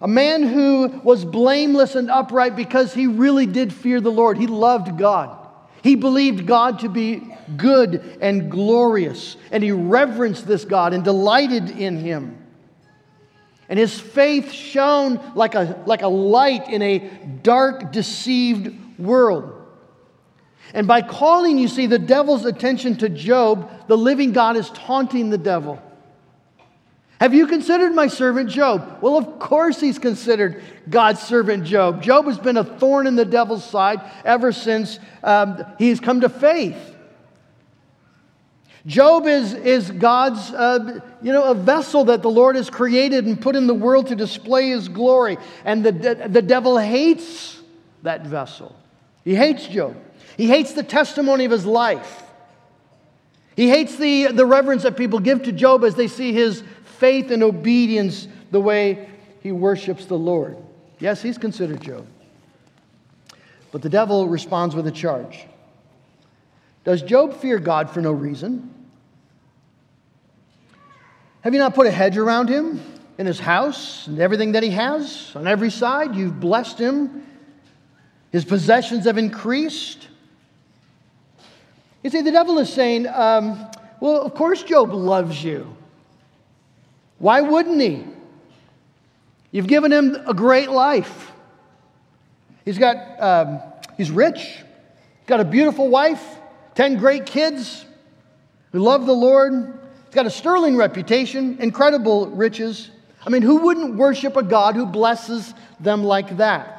A 0.00 0.08
man 0.08 0.44
who 0.44 0.88
was 1.02 1.24
blameless 1.24 1.94
and 1.94 2.10
upright 2.10 2.54
because 2.54 2.94
he 2.94 3.06
really 3.06 3.46
did 3.46 3.72
fear 3.72 4.00
the 4.00 4.12
Lord. 4.12 4.38
He 4.38 4.46
loved 4.46 4.96
God. 4.96 5.36
He 5.82 5.96
believed 5.96 6.46
God 6.46 6.80
to 6.80 6.88
be 6.88 7.34
good 7.56 8.18
and 8.20 8.50
glorious, 8.50 9.36
and 9.50 9.62
he 9.62 9.72
reverenced 9.72 10.46
this 10.46 10.64
God 10.64 10.92
and 10.92 11.02
delighted 11.02 11.70
in 11.70 11.96
him. 11.96 12.36
And 13.68 13.78
his 13.78 13.98
faith 13.98 14.52
shone 14.52 15.20
like 15.34 15.54
a, 15.54 15.82
like 15.86 16.02
a 16.02 16.08
light 16.08 16.68
in 16.68 16.82
a 16.82 16.98
dark, 17.42 17.92
deceived 17.92 18.98
world. 18.98 19.54
And 20.74 20.86
by 20.86 21.02
calling, 21.02 21.58
you 21.58 21.68
see, 21.68 21.86
the 21.86 21.98
devil's 21.98 22.44
attention 22.44 22.96
to 22.96 23.08
Job, 23.08 23.70
the 23.88 23.96
living 23.96 24.32
God 24.32 24.56
is 24.56 24.70
taunting 24.70 25.30
the 25.30 25.38
devil. 25.38 25.82
Have 27.20 27.34
you 27.34 27.48
considered 27.48 27.94
my 27.94 28.06
servant 28.06 28.48
Job? 28.48 28.98
Well, 29.00 29.16
of 29.16 29.40
course 29.40 29.80
he's 29.80 29.98
considered 29.98 30.62
God's 30.88 31.20
servant 31.20 31.64
Job. 31.64 32.00
Job 32.00 32.26
has 32.26 32.38
been 32.38 32.56
a 32.56 32.64
thorn 32.64 33.08
in 33.08 33.16
the 33.16 33.24
devil's 33.24 33.64
side 33.64 34.00
ever 34.24 34.52
since 34.52 35.00
um, 35.24 35.64
he's 35.78 35.98
come 35.98 36.20
to 36.20 36.28
faith. 36.28 36.96
Job 38.86 39.26
is, 39.26 39.52
is 39.52 39.90
God's, 39.90 40.52
uh, 40.52 41.00
you 41.20 41.32
know, 41.32 41.50
a 41.50 41.54
vessel 41.54 42.04
that 42.04 42.22
the 42.22 42.30
Lord 42.30 42.54
has 42.54 42.70
created 42.70 43.26
and 43.26 43.40
put 43.40 43.56
in 43.56 43.66
the 43.66 43.74
world 43.74 44.06
to 44.06 44.16
display 44.16 44.70
his 44.70 44.88
glory. 44.88 45.36
And 45.64 45.84
the, 45.84 46.26
the 46.28 46.40
devil 46.40 46.78
hates 46.78 47.60
that 48.04 48.26
vessel. 48.26 48.74
He 49.24 49.34
hates 49.34 49.66
Job. 49.66 49.96
He 50.36 50.46
hates 50.46 50.72
the 50.72 50.84
testimony 50.84 51.44
of 51.44 51.50
his 51.50 51.66
life. 51.66 52.22
He 53.56 53.68
hates 53.68 53.96
the, 53.96 54.28
the 54.28 54.46
reverence 54.46 54.84
that 54.84 54.96
people 54.96 55.18
give 55.18 55.42
to 55.42 55.52
Job 55.52 55.82
as 55.82 55.96
they 55.96 56.06
see 56.06 56.32
his 56.32 56.62
faith 56.98 57.30
and 57.30 57.42
obedience 57.42 58.28
the 58.50 58.60
way 58.60 59.08
he 59.42 59.52
worships 59.52 60.06
the 60.06 60.18
Lord. 60.18 60.56
Yes, 60.98 61.22
he's 61.22 61.38
considered 61.38 61.80
Job. 61.80 62.06
But 63.70 63.82
the 63.82 63.88
devil 63.88 64.28
responds 64.28 64.74
with 64.74 64.86
a 64.86 64.90
charge. 64.90 65.46
Does 66.84 67.02
Job 67.02 67.34
fear 67.34 67.58
God 67.58 67.90
for 67.90 68.00
no 68.00 68.12
reason? 68.12 68.74
Have 71.42 71.54
you 71.54 71.60
not 71.60 71.74
put 71.74 71.86
a 71.86 71.90
hedge 71.90 72.16
around 72.16 72.48
him 72.48 72.80
in 73.16 73.26
his 73.26 73.38
house 73.38 74.06
and 74.06 74.18
everything 74.18 74.52
that 74.52 74.62
he 74.62 74.70
has 74.70 75.32
on 75.36 75.46
every 75.46 75.70
side? 75.70 76.16
You've 76.16 76.40
blessed 76.40 76.78
him. 76.78 77.26
His 78.32 78.44
possessions 78.44 79.04
have 79.04 79.18
increased. 79.18 80.08
You 82.02 82.10
see, 82.10 82.22
the 82.22 82.32
devil 82.32 82.58
is 82.58 82.72
saying, 82.72 83.06
um, 83.06 83.70
well, 84.00 84.22
of 84.22 84.34
course 84.34 84.62
Job 84.62 84.92
loves 84.92 85.42
you. 85.42 85.77
Why 87.18 87.40
wouldn't 87.40 87.80
he? 87.80 88.04
You've 89.50 89.66
given 89.66 89.92
him 89.92 90.16
a 90.26 90.34
great 90.34 90.70
life. 90.70 91.32
He's 92.64 92.78
got, 92.78 93.20
um, 93.20 93.60
he's 93.96 94.10
rich, 94.10 94.58
got 95.26 95.40
a 95.40 95.44
beautiful 95.44 95.88
wife, 95.88 96.22
10 96.74 96.98
great 96.98 97.26
kids 97.26 97.84
who 98.72 98.78
love 98.80 99.06
the 99.06 99.14
Lord. 99.14 99.80
He's 100.04 100.14
got 100.14 100.26
a 100.26 100.30
sterling 100.30 100.76
reputation, 100.76 101.58
incredible 101.60 102.28
riches. 102.28 102.90
I 103.24 103.30
mean, 103.30 103.42
who 103.42 103.58
wouldn't 103.58 103.96
worship 103.96 104.36
a 104.36 104.42
God 104.42 104.74
who 104.74 104.86
blesses 104.86 105.54
them 105.80 106.04
like 106.04 106.36
that? 106.36 106.74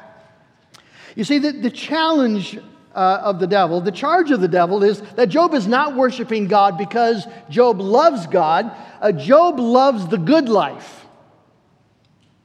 You 1.16 1.24
see, 1.24 1.38
the, 1.38 1.50
the 1.50 1.70
challenge 1.70 2.58
uh, 2.94 3.20
of 3.22 3.38
the 3.38 3.46
devil, 3.46 3.80
the 3.80 3.92
charge 3.92 4.30
of 4.30 4.40
the 4.40 4.48
devil 4.48 4.82
is 4.82 5.00
that 5.14 5.28
Job 5.28 5.54
is 5.54 5.66
not 5.66 5.94
worshiping 5.94 6.48
God 6.48 6.76
because 6.76 7.26
Job 7.48 7.80
loves 7.80 8.26
God. 8.26 8.72
Uh, 9.00 9.12
Job 9.12 9.60
loves 9.60 10.08
the 10.08 10.18
good 10.18 10.48
life. 10.48 11.06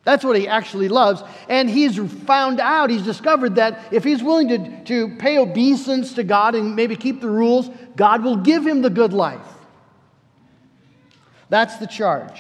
That's 0.03 0.23
what 0.23 0.37
he 0.37 0.47
actually 0.47 0.87
loves. 0.87 1.23
And 1.49 1.67
he's 1.67 1.97
found 2.25 2.59
out, 2.59 2.91
he's 2.91 3.01
discovered 3.01 3.55
that 3.55 3.91
if 3.91 4.03
he's 4.03 4.21
willing 4.21 4.47
to, 4.49 4.83
to 4.83 5.15
pay 5.17 5.39
obeisance 5.39 6.13
to 6.13 6.23
God 6.23 6.53
and 6.53 6.75
maybe 6.75 6.95
keep 6.95 7.21
the 7.21 7.29
rules, 7.29 7.69
God 7.95 8.23
will 8.23 8.37
give 8.37 8.65
him 8.65 8.83
the 8.83 8.91
good 8.91 9.13
life. 9.13 9.47
That's 11.49 11.77
the 11.77 11.87
charge. 11.87 12.39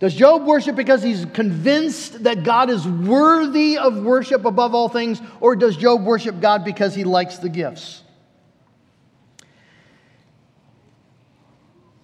Does 0.00 0.14
Job 0.14 0.44
worship 0.44 0.76
because 0.76 1.02
he's 1.02 1.24
convinced 1.32 2.22
that 2.22 2.44
God 2.44 2.70
is 2.70 2.86
worthy 2.86 3.78
of 3.78 3.96
worship 3.96 4.44
above 4.44 4.74
all 4.74 4.88
things, 4.88 5.20
or 5.40 5.56
does 5.56 5.76
Job 5.76 6.04
worship 6.04 6.40
God 6.40 6.64
because 6.64 6.94
he 6.94 7.02
likes 7.02 7.38
the 7.38 7.48
gifts? 7.48 8.02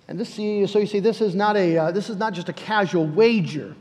And 0.08 0.18
this, 0.18 0.34
so 0.34 0.40
you 0.78 0.86
see, 0.86 1.00
this 1.00 1.20
is 1.20 1.34
not 1.34 1.56
a, 1.56 1.78
uh, 1.78 1.90
this 1.92 2.10
is 2.10 2.16
not 2.16 2.34
just 2.34 2.48
a 2.48 2.52
casual 2.52 3.06
wager. 3.06 3.74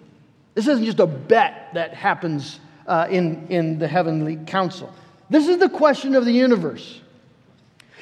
This 0.53 0.67
isn't 0.67 0.86
just 0.86 1.00
a 1.00 1.08
bet 1.08 1.70
that 1.74 1.96
happens 1.96 2.60
uh, 2.86 3.08
in, 3.10 3.48
in 3.48 3.79
the 3.79 3.88
heavenly 3.88 4.38
council. 4.46 4.93
This 5.29 5.48
is 5.48 5.58
the 5.58 5.70
question 5.70 6.15
of 6.15 6.25
the 6.25 6.32
universe. 6.32 7.01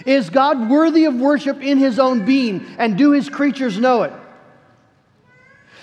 Is 0.05 0.29
God 0.29 0.69
worthy 0.69 1.05
of 1.05 1.15
worship 1.15 1.61
in 1.61 1.77
his 1.77 1.99
own 1.99 2.25
being, 2.25 2.65
and 2.77 2.97
do 2.97 3.11
his 3.11 3.29
creatures 3.29 3.79
know 3.79 4.03
it? 4.03 4.13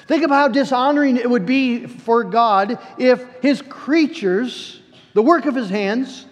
Think 0.08 0.24
of 0.24 0.30
how 0.30 0.48
dishonoring 0.48 1.18
it 1.18 1.28
would 1.28 1.44
be 1.44 1.86
for 1.86 2.24
God 2.24 2.78
if 2.96 3.22
his 3.42 3.60
creatures, 3.60 4.80
the 5.12 5.22
work 5.22 5.44
of 5.44 5.54
his 5.54 5.68
hands, 5.68 6.24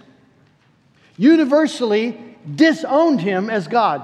universally 1.19 2.19
disowned 2.55 3.21
him 3.21 3.51
as 3.51 3.69
God. 3.69 4.03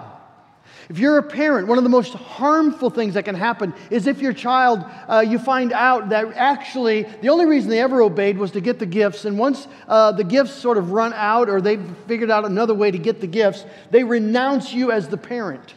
If 0.91 0.99
you're 0.99 1.17
a 1.17 1.23
parent, 1.23 1.69
one 1.69 1.79
of 1.79 1.85
the 1.85 1.91
most 1.91 2.13
harmful 2.13 2.91
things 2.91 3.15
that 3.15 3.25
can 3.25 3.35
happen 3.35 3.73
is 3.89 4.07
if 4.07 4.21
your 4.21 4.35
child, 4.35 4.85
uh, 5.09 5.25
you 5.27 5.39
find 5.39 5.73
out 5.73 6.11
that 6.11 6.27
actually 6.35 7.05
the 7.23 7.31
only 7.31 7.47
reason 7.47 7.71
they 7.71 7.81
ever 7.81 8.03
obeyed 8.03 8.37
was 8.37 8.51
to 8.51 8.61
get 8.61 8.79
the 8.79 8.85
gifts. 8.85 9.25
And 9.25 9.39
once 9.39 9.69
uh, 9.89 10.13
the 10.13 10.25
gifts 10.25 10.53
sort 10.53 10.77
of 10.77 10.91
run 10.91 11.15
out 11.15 11.49
or 11.49 11.63
they've 11.63 11.97
figured 12.07 12.31
out 12.31 12.45
another 12.45 12.75
way 12.75 12.91
to 12.91 12.99
get 12.99 13.23
the 13.23 13.27
gifts, 13.27 13.65
they 13.91 14.05
renounce 14.05 14.75
you 14.75 14.93
as 14.93 15.09
the 15.09 15.17
parent. 15.17 15.75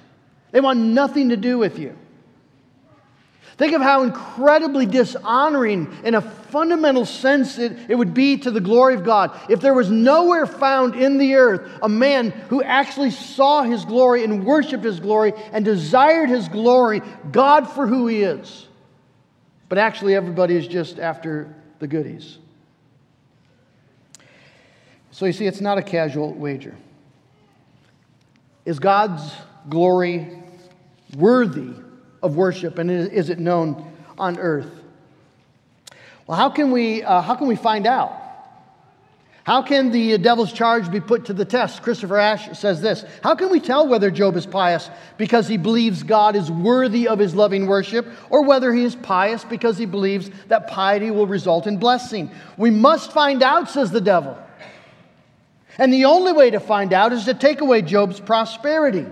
They 0.51 0.59
want 0.59 0.79
nothing 0.79 1.29
to 1.29 1.37
do 1.37 1.57
with 1.57 1.79
you. 1.79 1.95
Think 3.57 3.73
of 3.73 3.81
how 3.81 4.03
incredibly 4.03 4.85
dishonoring, 4.85 5.95
in 6.03 6.13
a 6.13 6.21
fundamental 6.21 7.05
sense, 7.05 7.57
it, 7.57 7.77
it 7.89 7.95
would 7.95 8.13
be 8.13 8.37
to 8.37 8.51
the 8.51 8.59
glory 8.59 8.95
of 8.95 9.05
God 9.05 9.39
if 9.49 9.61
there 9.61 9.73
was 9.73 9.89
nowhere 9.89 10.45
found 10.45 10.95
in 10.95 11.17
the 11.17 11.35
earth 11.35 11.69
a 11.81 11.87
man 11.87 12.31
who 12.49 12.61
actually 12.61 13.11
saw 13.11 13.63
his 13.63 13.85
glory 13.85 14.25
and 14.25 14.45
worshiped 14.45 14.83
his 14.83 14.99
glory 14.99 15.31
and 15.53 15.63
desired 15.63 16.27
his 16.27 16.49
glory, 16.49 17.01
God 17.31 17.69
for 17.69 17.87
who 17.87 18.07
he 18.07 18.23
is. 18.23 18.67
But 19.69 19.77
actually, 19.77 20.15
everybody 20.15 20.57
is 20.57 20.67
just 20.67 20.99
after 20.99 21.53
the 21.79 21.87
goodies. 21.87 22.37
So 25.11 25.25
you 25.25 25.33
see, 25.33 25.47
it's 25.47 25.61
not 25.61 25.77
a 25.77 25.81
casual 25.81 26.33
wager. 26.33 26.75
Is 28.65 28.79
God's 28.79 29.31
glory 29.69 30.43
worthy 31.15 31.84
of 32.25 32.35
worship, 32.35 32.77
and 32.79 32.89
is 32.89 33.29
it 33.29 33.39
known 33.39 33.91
on 34.17 34.37
earth? 34.39 34.71
Well, 36.27 36.37
how 36.37 36.49
can 36.49 36.71
we, 36.71 37.03
uh, 37.03 37.21
how 37.21 37.35
can 37.35 37.47
we 37.47 37.55
find 37.55 37.85
out? 37.85 38.21
How 39.43 39.61
can 39.61 39.91
the 39.91 40.17
devil's 40.17 40.51
charge 40.51 40.91
be 40.91 40.99
put 40.99 41.25
to 41.25 41.33
the 41.33 41.45
test? 41.45 41.83
Christopher 41.83 42.17
Ash 42.17 42.57
says 42.57 42.81
this 42.81 43.05
How 43.21 43.35
can 43.35 43.51
we 43.51 43.59
tell 43.59 43.87
whether 43.87 44.09
Job 44.09 44.35
is 44.35 44.47
pious 44.47 44.89
because 45.17 45.47
he 45.47 45.57
believes 45.57 46.01
God 46.01 46.35
is 46.35 46.49
worthy 46.49 47.07
of 47.07 47.19
his 47.19 47.35
loving 47.35 47.67
worship, 47.67 48.07
or 48.31 48.43
whether 48.43 48.73
he 48.73 48.83
is 48.83 48.95
pious 48.95 49.43
because 49.43 49.77
he 49.77 49.85
believes 49.85 50.31
that 50.47 50.67
piety 50.67 51.11
will 51.11 51.27
result 51.27 51.67
in 51.67 51.77
blessing? 51.77 52.31
We 52.57 52.71
must 52.71 53.11
find 53.11 53.43
out, 53.43 53.69
says 53.69 53.91
the 53.91 54.01
devil. 54.01 54.35
And 55.77 55.93
the 55.93 56.05
only 56.05 56.31
way 56.31 56.49
to 56.49 56.59
find 56.59 56.91
out 56.91 57.13
is 57.13 57.25
to 57.25 57.35
take 57.35 57.61
away 57.61 57.83
Job's 57.83 58.19
prosperity. 58.19 59.05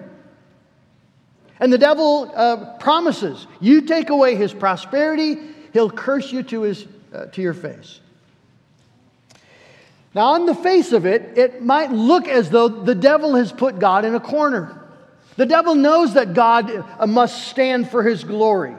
And 1.59 1.71
the 1.71 1.77
devil 1.77 2.31
uh, 2.35 2.77
promises 2.77 3.47
you 3.59 3.81
take 3.81 4.09
away 4.09 4.35
his 4.35 4.53
prosperity, 4.53 5.37
he'll 5.71 5.89
curse 5.89 6.31
you 6.31 6.43
to, 6.43 6.61
his, 6.61 6.85
uh, 7.13 7.25
to 7.27 7.41
your 7.41 7.53
face. 7.53 7.99
Now, 10.15 10.33
on 10.33 10.45
the 10.45 10.55
face 10.55 10.91
of 10.91 11.05
it, 11.05 11.37
it 11.37 11.63
might 11.63 11.91
look 11.91 12.27
as 12.27 12.49
though 12.49 12.67
the 12.67 12.93
devil 12.93 13.35
has 13.35 13.51
put 13.51 13.79
God 13.79 14.05
in 14.05 14.13
a 14.13 14.19
corner. 14.19 14.79
The 15.37 15.45
devil 15.47 15.73
knows 15.73 16.13
that 16.13 16.33
God 16.33 16.69
uh, 16.99 17.07
must 17.07 17.47
stand 17.47 17.89
for 17.89 18.03
his 18.03 18.23
glory. 18.23 18.75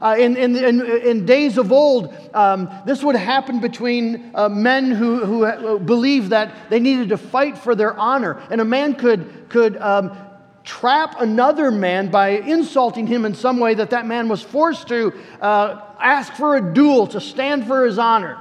Uh, 0.00 0.16
in, 0.18 0.36
in, 0.36 0.56
in, 0.56 0.80
in, 0.80 1.26
days 1.26 1.58
of 1.58 1.72
old, 1.72 2.14
um, 2.32 2.70
this 2.86 3.02
would 3.02 3.16
happen 3.16 3.60
between 3.60 4.30
uh, 4.34 4.48
men 4.48 4.90
who, 4.90 5.26
who 5.26 5.78
believed 5.78 6.30
that 6.30 6.70
they 6.70 6.80
needed 6.80 7.10
to 7.10 7.18
fight 7.18 7.58
for 7.58 7.74
their 7.74 7.94
honor. 7.98 8.40
And 8.50 8.62
a 8.62 8.64
man 8.64 8.94
could, 8.94 9.50
could 9.50 9.76
um, 9.76 10.16
trap 10.64 11.20
another 11.20 11.70
man 11.70 12.10
by 12.10 12.30
insulting 12.30 13.06
him 13.06 13.24
in 13.24 13.34
some 13.34 13.58
way 13.58 13.74
that 13.74 13.90
that 13.90 14.06
man 14.06 14.28
was 14.28 14.42
forced 14.42 14.88
to 14.88 15.12
uh, 15.40 15.80
ask 15.98 16.32
for 16.34 16.56
a 16.56 16.74
duel 16.74 17.06
to 17.08 17.20
stand 17.20 17.66
for 17.66 17.86
his 17.86 17.98
honor. 17.98 18.38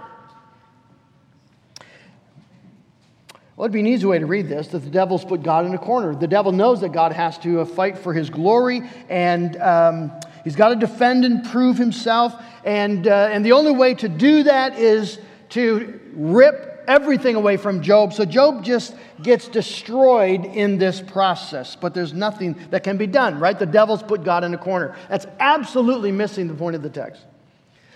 Well, 3.59 3.65
it'd 3.65 3.73
be 3.73 3.81
an 3.81 3.87
easy 3.87 4.05
way 4.05 4.19
to 4.19 4.25
read 4.25 4.47
this 4.47 4.69
that 4.69 4.79
the 4.79 4.89
devil's 4.89 5.25
put 5.25 5.43
God 5.43 5.65
in 5.65 5.73
a 5.73 5.77
corner. 5.77 6.15
The 6.15 6.27
devil 6.27 6.53
knows 6.53 6.79
that 6.79 6.93
God 6.93 7.11
has 7.11 7.37
to 7.39 7.59
uh, 7.59 7.65
fight 7.65 7.97
for 7.97 8.13
his 8.13 8.29
glory, 8.29 8.83
and 9.09 9.57
um, 9.57 10.11
he's 10.45 10.55
got 10.55 10.69
to 10.69 10.75
defend 10.75 11.25
and 11.25 11.43
prove 11.43 11.77
himself. 11.77 12.41
And, 12.63 13.05
uh, 13.05 13.29
and 13.31 13.45
the 13.45 13.51
only 13.51 13.73
way 13.73 13.95
to 13.95 14.07
do 14.07 14.43
that 14.43 14.79
is 14.79 15.19
to 15.49 15.99
rip 16.13 16.68
everything 16.89 17.35
away 17.35 17.55
from 17.55 17.81
Job. 17.81 18.11
So 18.13 18.25
Job 18.25 18.65
just 18.65 18.95
gets 19.21 19.47
destroyed 19.47 20.43
in 20.43 20.79
this 20.79 20.99
process, 20.99 21.75
but 21.75 21.93
there's 21.93 22.13
nothing 22.13 22.57
that 22.71 22.83
can 22.83 22.97
be 22.97 23.05
done, 23.05 23.39
right? 23.39 23.57
The 23.57 23.67
devil's 23.67 24.01
put 24.01 24.23
God 24.23 24.43
in 24.43 24.53
a 24.55 24.57
corner. 24.57 24.97
That's 25.07 25.27
absolutely 25.39 26.11
missing 26.11 26.47
the 26.47 26.55
point 26.55 26.75
of 26.75 26.81
the 26.81 26.89
text. 26.89 27.21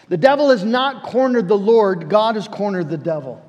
The 0.09 0.17
devil 0.17 0.51
has 0.51 0.63
not 0.63 1.03
cornered 1.03 1.47
the 1.47 1.57
Lord, 1.57 2.07
God 2.07 2.35
has 2.35 2.47
cornered 2.47 2.89
the 2.89 2.97
devil. 2.97 3.43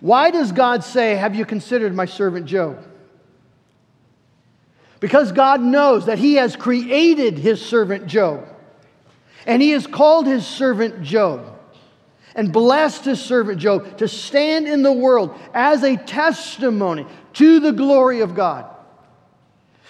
Why 0.00 0.30
does 0.30 0.52
God 0.52 0.82
say, 0.82 1.14
Have 1.14 1.34
you 1.34 1.44
considered 1.44 1.94
my 1.94 2.06
servant 2.06 2.46
Job? 2.46 2.82
Because 5.00 5.32
God 5.32 5.60
knows 5.60 6.06
that 6.06 6.18
He 6.18 6.34
has 6.34 6.56
created 6.56 7.36
His 7.36 7.62
servant 7.62 8.06
Job, 8.06 8.48
and 9.44 9.60
He 9.60 9.70
has 9.72 9.86
called 9.86 10.26
His 10.26 10.46
servant 10.46 11.02
Job 11.02 11.55
and 12.36 12.52
blessed 12.52 13.06
his 13.06 13.20
servant 13.20 13.58
Job 13.58 13.98
to 13.98 14.06
stand 14.06 14.68
in 14.68 14.82
the 14.82 14.92
world 14.92 15.36
as 15.54 15.82
a 15.82 15.96
testimony 15.96 17.06
to 17.32 17.58
the 17.58 17.72
glory 17.72 18.20
of 18.20 18.34
God. 18.34 18.66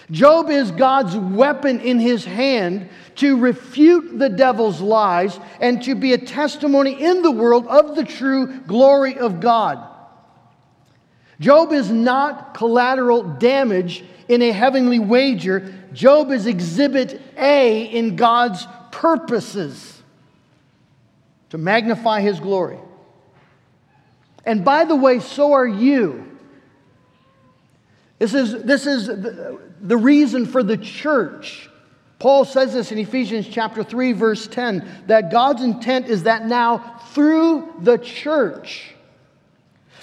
Job 0.09 0.49
is 0.49 0.71
God's 0.71 1.17
weapon 1.17 1.81
in 1.81 1.99
his 1.99 2.23
hand 2.23 2.89
to 3.15 3.37
refute 3.37 4.17
the 4.17 4.29
devil's 4.29 4.79
lies 4.79 5.37
and 5.59 5.83
to 5.83 5.95
be 5.95 6.13
a 6.13 6.17
testimony 6.17 7.03
in 7.03 7.21
the 7.21 7.31
world 7.31 7.67
of 7.67 7.95
the 7.95 8.05
true 8.05 8.61
glory 8.61 9.17
of 9.17 9.41
God. 9.41 9.85
Job 11.41 11.73
is 11.73 11.91
not 11.91 12.53
collateral 12.53 13.23
damage 13.23 14.03
in 14.29 14.41
a 14.41 14.51
heavenly 14.51 14.99
wager. 14.99 15.73
Job 15.91 16.31
is 16.31 16.47
exhibit 16.47 17.21
A 17.37 17.83
in 17.83 18.15
God's 18.15 18.65
purposes 18.91 19.96
to 21.49 21.57
magnify 21.57 22.21
his 22.21 22.39
glory. 22.39 22.79
And 24.45 24.63
by 24.63 24.85
the 24.85 24.95
way, 24.95 25.19
so 25.19 25.53
are 25.53 25.67
you. 25.67 26.37
This 28.19 28.33
is, 28.33 28.63
this 28.63 28.87
is 28.87 29.07
the, 29.07 29.59
the 29.79 29.97
reason 29.97 30.45
for 30.45 30.63
the 30.63 30.77
church 30.77 31.69
Paul 32.19 32.45
says 32.45 32.73
this 32.73 32.91
in 32.91 32.97
Ephesians 32.97 33.47
chapter 33.47 33.83
3 33.83 34.13
verse 34.13 34.47
10 34.47 35.03
that 35.07 35.31
God's 35.31 35.61
intent 35.61 36.07
is 36.07 36.23
that 36.23 36.45
now 36.45 36.99
through 37.11 37.73
the 37.81 37.97
church 37.97 38.93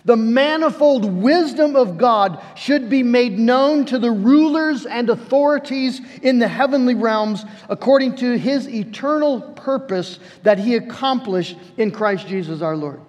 the 0.05 0.17
manifold 0.17 1.05
wisdom 1.07 1.77
of 1.77 1.97
God 1.97 2.43
should 2.57 2.91
be 2.91 3.03
made 3.03 3.39
known 3.39 3.87
to 3.87 3.99
the 3.99 4.11
rulers 4.11 4.85
and 4.85 5.09
authorities 5.09 6.01
in 6.21 6.39
the 6.39 6.49
heavenly 6.49 6.95
realms 6.95 7.45
according 7.71 8.17
to 8.17 8.37
his 8.37 8.69
eternal 8.69 9.41
purpose 9.41 10.19
that 10.43 10.59
he 10.59 10.77
accomplished 10.77 11.57
in 11.79 11.91
Christ 11.91 12.27
Jesus 12.27 12.61
our 12.61 12.77
Lord. 12.77 13.01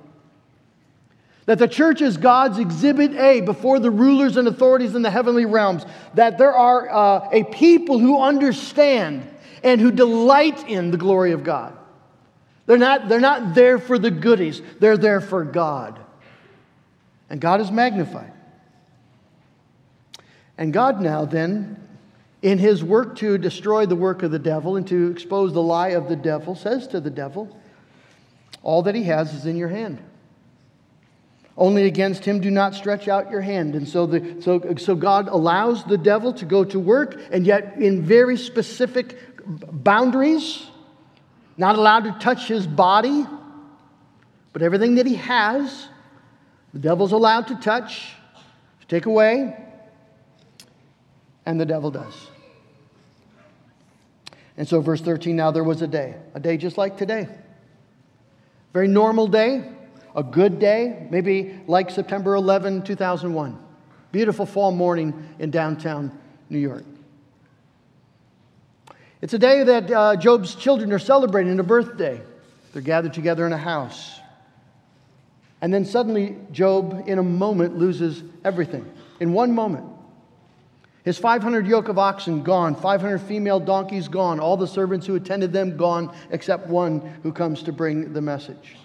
That 1.48 1.60
the 1.60 1.68
church 1.68 2.02
is 2.02 2.18
God's 2.18 2.60
exhibit 2.60 3.12
A 3.14 3.42
before 3.42 3.80
the 3.80 3.92
rulers 3.92 4.38
and 4.38 4.48
authorities 4.48 4.96
in 4.96 5.02
the 5.02 5.12
heavenly 5.12 5.46
realms. 5.46 5.86
That 6.16 6.38
there 6.38 6.54
are 6.54 6.90
uh, 6.90 7.30
a 7.32 7.44
people 7.44 8.00
who 8.00 8.20
understand 8.20 9.30
and 9.64 9.80
who 9.80 9.92
delight 9.92 10.68
in 10.68 10.92
the 10.92 10.98
glory 10.98 11.34
of 11.34 11.44
God. 11.44 11.78
They're 12.66 12.78
not, 12.80 13.10
they're 13.10 13.20
not 13.20 13.54
there 13.54 13.78
for 13.78 14.00
the 14.00 14.10
goodies, 14.10 14.62
they're 14.80 14.98
there 14.98 15.22
for 15.22 15.44
God. 15.44 16.00
And 17.30 17.42
God 17.42 17.62
is 17.62 17.72
magnified. 17.72 18.32
And 20.58 20.72
God 20.72 21.02
now, 21.02 21.26
then, 21.26 21.86
in 22.42 22.60
his 22.60 22.84
work 22.84 23.18
to 23.18 23.38
destroy 23.38 23.86
the 23.86 23.96
work 23.96 24.24
of 24.24 24.32
the 24.32 24.40
devil 24.40 24.76
and 24.76 24.88
to 24.88 25.12
expose 25.12 25.54
the 25.54 25.62
lie 25.62 25.90
of 25.90 26.08
the 26.08 26.16
devil, 26.16 26.56
says 26.56 26.88
to 26.90 27.00
the 27.00 27.10
devil, 27.10 27.58
All 28.62 28.84
that 28.84 28.96
he 28.96 29.04
has 29.04 29.34
is 29.34 29.46
in 29.46 29.58
your 29.58 29.70
hand. 29.70 30.00
Only 31.58 31.86
against 31.86 32.26
him 32.26 32.42
do 32.42 32.52
not 32.52 32.76
stretch 32.76 33.08
out 33.08 33.32
your 33.32 33.42
hand. 33.42 33.76
And 33.76 33.88
so, 33.88 34.06
the, 34.06 34.42
so, 34.42 34.76
so 34.76 34.96
God 34.96 35.28
allows 35.30 35.86
the 35.86 35.98
devil 35.98 36.34
to 36.34 36.46
go 36.46 36.66
to 36.66 36.80
work, 36.80 37.20
and 37.32 37.46
yet 37.46 37.78
in 37.78 38.04
very 38.04 38.38
specific 38.38 39.18
boundaries, 39.46 40.66
not 41.58 41.78
allowed 41.78 42.04
to 42.04 42.12
touch 42.20 42.48
his 42.48 42.68
body, 42.68 43.26
but 44.52 44.62
everything 44.62 44.96
that 44.96 45.06
he 45.06 45.16
has, 45.16 45.88
the 46.76 46.82
devil's 46.82 47.14
allowed 47.14 47.48
to 47.48 47.56
touch, 47.56 48.12
to 48.82 48.88
take 48.88 49.06
away, 49.06 49.56
and 51.46 51.58
the 51.58 51.66
devil 51.66 51.90
does. 51.90 52.28
And 54.58 54.68
so, 54.68 54.82
verse 54.82 55.00
13 55.00 55.38
now 55.38 55.52
there 55.52 55.64
was 55.64 55.82
a 55.82 55.88
day, 55.88 56.16
a 56.34 56.40
day 56.42 56.58
just 56.58 56.78
like 56.78 56.98
today. 56.98 57.30
Very 58.74 58.90
normal 58.90 59.28
day, 59.28 59.72
a 60.18 60.22
good 60.22 60.60
day, 60.60 61.08
maybe 61.10 61.58
like 61.66 61.90
September 61.90 62.36
11, 62.36 62.82
2001. 62.82 63.58
Beautiful 64.12 64.46
fall 64.46 64.72
morning 64.72 65.30
in 65.40 65.52
downtown 65.52 66.12
New 66.50 66.60
York. 66.60 66.84
It's 69.22 69.34
a 69.34 69.40
day 69.40 69.64
that 69.64 69.90
uh, 69.90 70.18
Job's 70.18 70.56
children 70.56 70.92
are 70.92 71.00
celebrating 71.00 71.58
a 71.58 71.64
birthday. 71.64 72.20
They're 72.74 72.82
gathered 72.82 73.14
together 73.14 73.48
in 73.48 73.54
a 73.54 73.58
house. 73.58 74.20
And 75.62 75.74
then 75.74 75.86
suddenly, 75.86 76.38
Job, 76.52 77.04
in 77.08 77.18
a 77.18 77.24
moment, 77.24 77.78
loses 77.78 78.24
everything. 78.44 78.92
In 79.20 79.34
one 79.34 79.54
moment. 79.54 79.86
His 81.04 81.20
500 81.20 81.68
yoke 81.68 81.88
of 81.88 82.00
oxen 82.00 82.42
gone, 82.42 82.76
500 82.76 83.20
female 83.20 83.60
donkeys 83.60 84.08
gone, 84.08 84.40
all 84.40 84.58
the 84.58 84.68
servants 84.68 85.06
who 85.06 85.14
attended 85.14 85.54
them 85.54 85.78
gone, 85.78 86.16
except 86.32 86.68
one 86.68 87.00
who 87.22 87.32
comes 87.32 87.62
to 87.64 87.72
bring 87.72 88.12
the 88.12 88.22
message. 88.22 88.76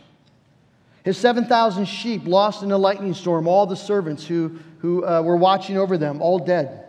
His 1.03 1.17
7,000 1.17 1.87
sheep 1.87 2.27
lost 2.27 2.63
in 2.63 2.71
a 2.73 2.77
lightning 2.77 3.15
storm, 3.15 3.49
all 3.49 3.65
the 3.65 3.75
servants 3.75 4.27
who, 4.27 4.59
who 4.81 5.05
uh, 5.07 5.23
were 5.23 5.37
watching 5.37 5.79
over 5.79 5.97
them, 5.97 6.21
all 6.21 6.39
dead, 6.39 6.85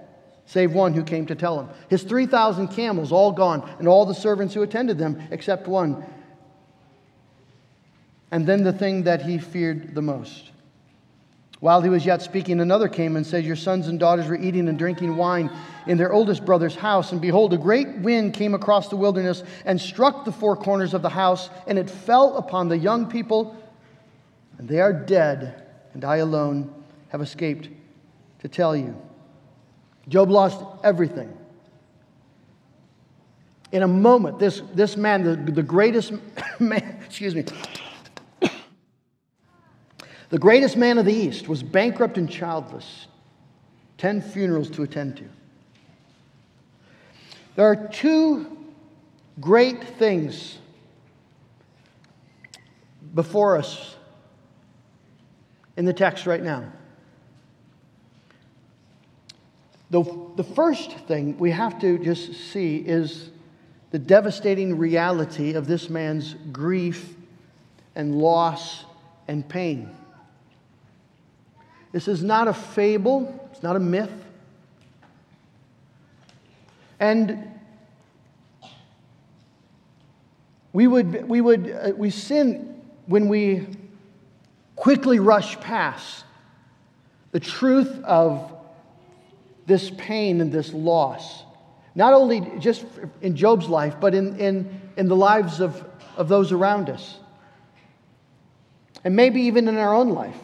save 0.45 0.73
one 0.73 0.93
who 0.93 1.01
came 1.01 1.25
to 1.27 1.35
tell 1.35 1.61
him. 1.61 1.69
His 1.89 2.03
3,000 2.03 2.67
camels, 2.67 3.13
all 3.13 3.31
gone, 3.31 3.69
and 3.79 3.87
all 3.87 4.05
the 4.05 4.13
servants 4.13 4.53
who 4.53 4.63
attended 4.63 4.97
them, 4.97 5.21
except 5.31 5.65
one. 5.65 6.03
And 8.31 8.47
then 8.47 8.63
the 8.63 8.73
thing 8.73 9.03
that 9.03 9.21
he 9.21 9.37
feared 9.37 9.93
the 9.93 10.01
most. 10.01 10.51
While 11.59 11.81
he 11.81 11.89
was 11.89 12.05
yet 12.05 12.23
speaking, 12.23 12.59
another 12.59 12.87
came 12.87 13.15
and 13.15 13.27
said, 13.27 13.43
Your 13.43 13.55
sons 13.55 13.87
and 13.87 13.99
daughters 13.99 14.27
were 14.27 14.37
eating 14.37 14.67
and 14.67 14.79
drinking 14.79 15.15
wine 15.15 15.51
in 15.85 15.97
their 15.97 16.11
oldest 16.11 16.43
brother's 16.45 16.75
house. 16.75 17.11
And 17.11 17.21
behold, 17.21 17.53
a 17.53 17.57
great 17.57 17.97
wind 17.99 18.33
came 18.33 18.55
across 18.55 18.87
the 18.87 18.95
wilderness 18.95 19.43
and 19.65 19.79
struck 19.79 20.25
the 20.25 20.31
four 20.31 20.55
corners 20.55 20.93
of 20.93 21.03
the 21.03 21.09
house, 21.09 21.49
and 21.67 21.77
it 21.77 21.89
fell 21.89 22.37
upon 22.37 22.67
the 22.67 22.77
young 22.77 23.07
people 23.07 23.55
and 24.61 24.69
they 24.69 24.79
are 24.79 24.93
dead, 24.93 25.63
and 25.95 26.05
I 26.05 26.17
alone 26.17 26.71
have 27.09 27.19
escaped 27.19 27.67
to 28.41 28.47
tell 28.47 28.75
you. 28.75 28.95
Job 30.07 30.29
lost 30.29 30.63
everything. 30.83 31.35
In 33.71 33.81
a 33.81 33.87
moment, 33.87 34.37
this, 34.37 34.61
this 34.75 34.95
man, 34.95 35.23
the, 35.23 35.35
the 35.35 35.63
greatest 35.63 36.13
man, 36.59 36.99
excuse 37.05 37.33
me, 37.33 37.43
the 40.31 40.39
greatest 40.39 40.77
man 40.77 40.97
of 40.97 41.05
the 41.05 41.13
East, 41.13 41.49
was 41.49 41.61
bankrupt 41.61 42.17
and 42.17 42.29
childless. 42.29 43.07
Ten 43.97 44.21
funerals 44.21 44.69
to 44.71 44.81
attend 44.81 45.17
to. 45.17 45.25
There 47.55 47.65
are 47.65 47.87
two 47.89 48.57
great 49.41 49.83
things 49.83 50.57
before 53.13 53.57
us 53.57 53.97
in 55.75 55.83
the 55.83 55.93
text 55.93 56.25
right 56.25 56.41
now. 56.41 56.71
The, 59.89 60.03
the 60.37 60.45
first 60.45 60.91
thing 60.99 61.37
we 61.37 61.51
have 61.51 61.77
to 61.81 61.97
just 61.99 62.33
see 62.51 62.77
is 62.77 63.29
the 63.91 63.99
devastating 63.99 64.77
reality 64.77 65.55
of 65.55 65.67
this 65.67 65.89
man's 65.89 66.35
grief 66.53 67.13
and 67.95 68.15
loss 68.15 68.85
and 69.27 69.47
pain. 69.47 69.93
This 71.91 72.07
is 72.07 72.23
not 72.23 72.47
a 72.47 72.53
fable, 72.53 73.49
it's 73.51 73.63
not 73.63 73.75
a 73.75 73.79
myth. 73.79 74.11
And 76.99 77.51
we 80.73 80.87
would, 80.87 81.27
we 81.27 81.41
would 81.41 81.69
uh, 81.69 81.91
we 81.97 82.09
sin 82.11 82.81
when 83.07 83.27
we 83.27 83.67
quickly 84.75 85.19
rush 85.19 85.59
past 85.59 86.23
the 87.31 87.39
truth 87.39 88.03
of 88.03 88.51
this 89.65 89.91
pain 89.97 90.41
and 90.41 90.51
this 90.51 90.73
loss. 90.73 91.43
Not 91.93 92.13
only 92.13 92.41
just 92.59 92.85
in 93.21 93.35
Job's 93.35 93.67
life, 93.67 93.95
but 93.99 94.15
in, 94.15 94.39
in, 94.39 94.81
in 94.97 95.07
the 95.07 95.15
lives 95.15 95.59
of, 95.59 95.85
of 96.15 96.29
those 96.29 96.51
around 96.51 96.89
us. 96.89 97.17
And 99.03 99.15
maybe 99.15 99.41
even 99.41 99.67
in 99.67 99.77
our 99.77 99.93
own 99.93 100.09
life, 100.09 100.37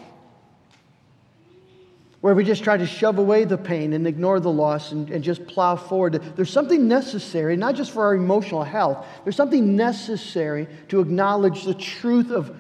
where 2.28 2.36
we 2.36 2.44
just 2.44 2.62
try 2.62 2.76
to 2.76 2.86
shove 2.86 3.20
away 3.20 3.46
the 3.46 3.58
pain 3.58 3.94
and 3.94 4.06
ignore 4.06 4.42
the 4.42 4.52
loss 4.52 4.92
and, 4.92 5.10
and 5.12 5.24
just 5.24 5.48
plow 5.48 5.78
forward. 5.78 6.22
There's 6.36 6.52
something 6.52 6.86
necessary, 6.86 7.56
not 7.56 7.76
just 7.76 7.92
for 7.92 8.04
our 8.04 8.16
emotional 8.16 8.66
health, 8.66 9.06
there's 9.24 9.38
something 9.38 9.78
necessary 9.78 10.68
to 10.90 11.00
acknowledge 11.00 11.64
the 11.64 11.74
truth 11.74 12.32
of 12.32 12.54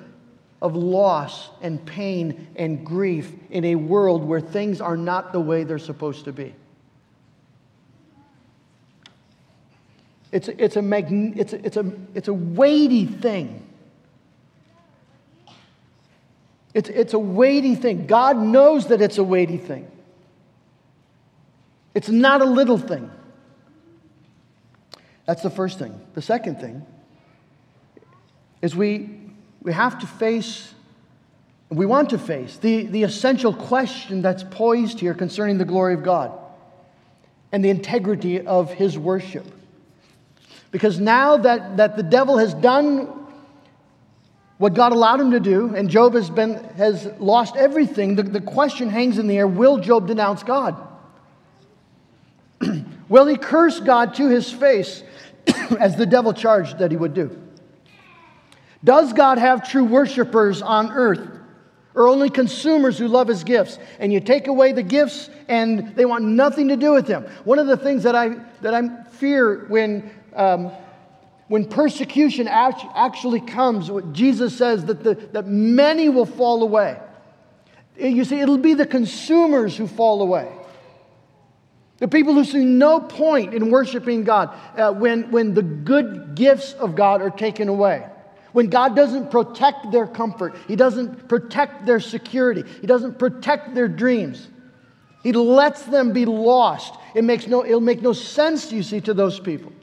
of 0.62 0.74
loss 0.74 1.50
and 1.62 1.86
pain 1.86 2.48
and 2.56 2.86
grief 2.86 3.34
in 3.50 3.66
a 3.66 3.76
world 3.76 4.24
where 4.24 4.40
things 4.40 4.80
are 4.80 4.96
not 4.96 5.34
the 5.34 5.42
way 5.42 5.66
they're 5.66 5.78
supposed 5.80 6.24
to 6.24 6.32
be. 6.32 6.56
It's 10.32 10.48
a, 10.48 10.64
it's 10.64 10.78
a, 10.78 10.82
magn- 10.82 11.34
it's 11.36 11.52
a, 11.52 11.66
it's 11.66 11.76
a, 11.76 11.92
it's 12.16 12.28
a 12.30 12.34
weighty 12.34 13.06
thing. 13.06 13.68
It's, 16.78 16.90
it's 16.90 17.13
a 17.16 17.20
weighty 17.20 17.74
thing. 17.74 18.06
God 18.06 18.38
knows 18.38 18.90
that 18.90 19.02
it's 19.02 19.18
a 19.18 19.24
weighty 19.24 19.58
thing. 19.58 19.90
It's 21.96 22.08
not 22.08 22.44
a 22.44 22.46
little 22.46 22.78
thing. 22.78 23.10
That's 25.26 25.42
the 25.42 25.50
first 25.50 25.80
thing. 25.80 26.00
The 26.13 26.22
second 26.22 26.62
thing 26.62 26.86
is 28.62 28.76
we 28.76 29.10
we 29.63 29.74
have 29.74 29.98
to 30.00 30.06
face, 30.06 30.72
we 31.70 31.88
want 31.88 32.12
to 32.12 32.20
face, 32.20 32.58
the, 32.58 32.86
the 32.86 33.02
essential 33.02 33.56
question 33.56 34.22
that's 34.22 34.44
poised 34.44 35.00
here 35.00 35.16
concerning 35.16 35.58
the 35.58 35.66
glory 35.66 35.96
of 35.96 36.04
God 36.04 36.32
and 37.52 37.66
the 37.66 37.72
integrity 37.72 38.40
of 38.40 38.72
his 38.72 39.00
worship. 39.00 39.48
Because 40.70 41.00
now 41.00 41.38
that, 41.38 41.78
that 41.78 41.98
the 41.98 42.04
devil 42.04 42.38
has 42.38 42.54
done 42.54 43.17
what 44.58 44.74
God 44.74 44.91
allowed 44.91 45.20
him 45.20 45.32
to 45.32 45.39
do, 45.39 45.76
and 45.76 45.89
Job 45.89 46.15
has, 46.15 46.30
been, 46.30 46.56
has 46.76 47.06
lost 47.20 47.56
everything, 47.56 48.15
the, 48.15 48.24
the 48.24 48.41
question 48.41 48.89
hangs 48.89 49.20
in 49.20 49.28
the 49.28 49.38
air 49.38 49.48
will 49.48 49.78
Job 49.78 50.08
denounce 50.08 50.43
God? 50.43 50.76
will 53.10 53.28
he 53.28 53.38
curse 53.38 53.80
God 53.80 54.15
to 54.15 54.28
his 54.28 54.52
face 54.52 55.04
as 55.80 55.96
the 55.96 56.06
devil 56.06 56.34
charged 56.34 56.80
that 56.80 56.91
he 56.91 56.98
would 56.98 57.13
do? 57.13 57.39
Does 58.84 59.13
God 59.13 59.38
have 59.38 59.70
true 59.70 59.84
worshipers 59.86 60.62
on 60.62 60.91
earth? 60.91 61.38
or 61.98 62.08
only 62.08 62.30
consumers 62.30 62.96
who 63.00 63.08
love 63.08 63.28
his 63.28 63.43
gifts. 63.43 63.80
And 64.00 64.13
you 64.13 64.20
take 64.20 64.46
away 64.46 64.72
the 64.72 64.84
gifts 64.84 65.32
and 65.50 65.96
they 65.96 66.06
want 66.06 66.24
nothing 66.24 66.67
to 66.67 66.78
do 66.78 66.93
with 66.93 67.08
them. 67.08 67.26
One 67.43 67.58
of 67.58 67.65
the 67.65 67.76
things 67.76 68.04
that 68.04 68.15
I, 68.15 68.36
that 68.62 68.76
I 68.76 69.04
fear 69.13 69.65
when, 69.67 70.12
um, 70.36 70.72
when 71.48 71.66
persecution 71.66 72.48
actually 72.48 73.40
comes, 73.40 73.90
Jesus 74.12 74.58
says 74.58 74.86
that, 74.86 75.04
the, 75.04 75.16
that 75.32 75.48
many 75.48 76.10
will 76.10 76.26
fall 76.26 76.62
away. 76.62 77.00
You 77.98 78.26
see, 78.26 78.40
it'll 78.40 78.58
be 78.58 78.74
the 78.74 78.86
consumers 78.86 79.76
who 79.78 79.88
fall 79.88 80.22
away. 80.22 80.52
The 82.00 82.08
people 82.08 82.34
who 82.34 82.44
see 82.44 82.64
no 82.64 83.00
point 83.00 83.54
in 83.54 83.72
worshiping 83.72 84.24
God 84.24 84.54
uh, 84.78 84.94
when, 84.94 85.32
when 85.32 85.54
the 85.54 85.64
good 85.64 86.36
gifts 86.36 86.74
of 86.74 86.96
God 86.96 87.22
are 87.22 87.32
taken 87.32 87.70
away. 87.70 88.06
When 88.52 88.68
God 88.68 88.96
doesn't 88.96 89.32
protect 89.32 89.92
their 89.92 90.06
comfort, 90.06 90.56
He 90.68 90.76
doesn't 90.76 91.28
protect 91.28 91.86
their 91.86 92.00
security, 92.00 92.64
He 92.82 92.88
doesn't 92.88 93.18
protect 93.18 93.74
their 93.74 93.88
dreams. 93.88 94.48
He 95.24 95.32
lets 95.32 95.84
them 95.84 96.14
be 96.14 96.26
lost. 96.26 96.94
It 97.16 97.24
makes 97.24 97.48
no, 97.48 97.66
it'll 97.66 97.82
make 97.82 98.02
no 98.02 98.14
sense, 98.14 98.72
you 98.72 98.84
see, 98.84 99.02
to 99.02 99.14
those 99.14 99.40
people. 99.40 99.74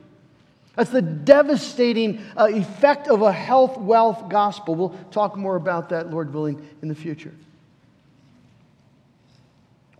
That's 0.77 0.91
the 0.91 1.03
devastating 1.03 2.25
uh, 2.37 2.47
effect 2.47 3.07
of 3.09 3.23
a 3.23 3.33
health 3.33 3.79
wealth 3.79 4.29
gospel. 4.29 4.75
We'll 4.75 4.99
talk 5.11 5.37
more 5.37 5.57
about 5.57 5.91
that, 5.91 6.11
Lord 6.11 6.33
willing, 6.35 6.67
in 6.83 6.89
the 6.89 6.95
future. 6.95 7.33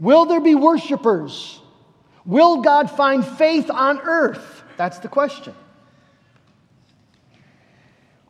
Will 0.01 0.25
there 0.25 0.41
be 0.41 0.55
worshipers? 0.55 1.61
Will 2.27 2.63
God 2.63 2.91
find 2.91 3.25
faith 3.25 3.71
on 3.71 4.01
earth? 4.01 4.63
That's 4.77 4.99
the 4.99 5.09
question. 5.09 5.55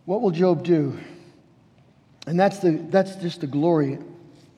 What 0.04 0.20
will 0.20 0.30
Job 0.30 0.64
do? 0.64 0.98
And 2.26 2.38
that's, 2.38 2.59
the, 2.59 2.72
that's 2.90 3.16
just 3.16 3.40
the 3.40 3.46
glory 3.46 3.98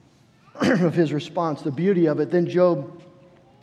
of 0.54 0.94
his 0.94 1.12
response, 1.12 1.62
the 1.62 1.70
beauty 1.70 2.06
of 2.06 2.18
it. 2.18 2.30
Then 2.30 2.48
Job 2.48 3.02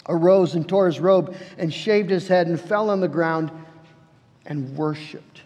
arose 0.08 0.56
and 0.56 0.68
tore 0.68 0.86
his 0.86 1.00
robe 1.00 1.36
and 1.58 1.74
shaved 1.74 2.10
his 2.10 2.28
head 2.28 2.48
and 2.48 2.60
fell 2.60 2.90
on 2.90 3.02
the 3.02 3.08
ground 3.08 3.52
and 4.46 4.76
worshiped. 4.78 5.42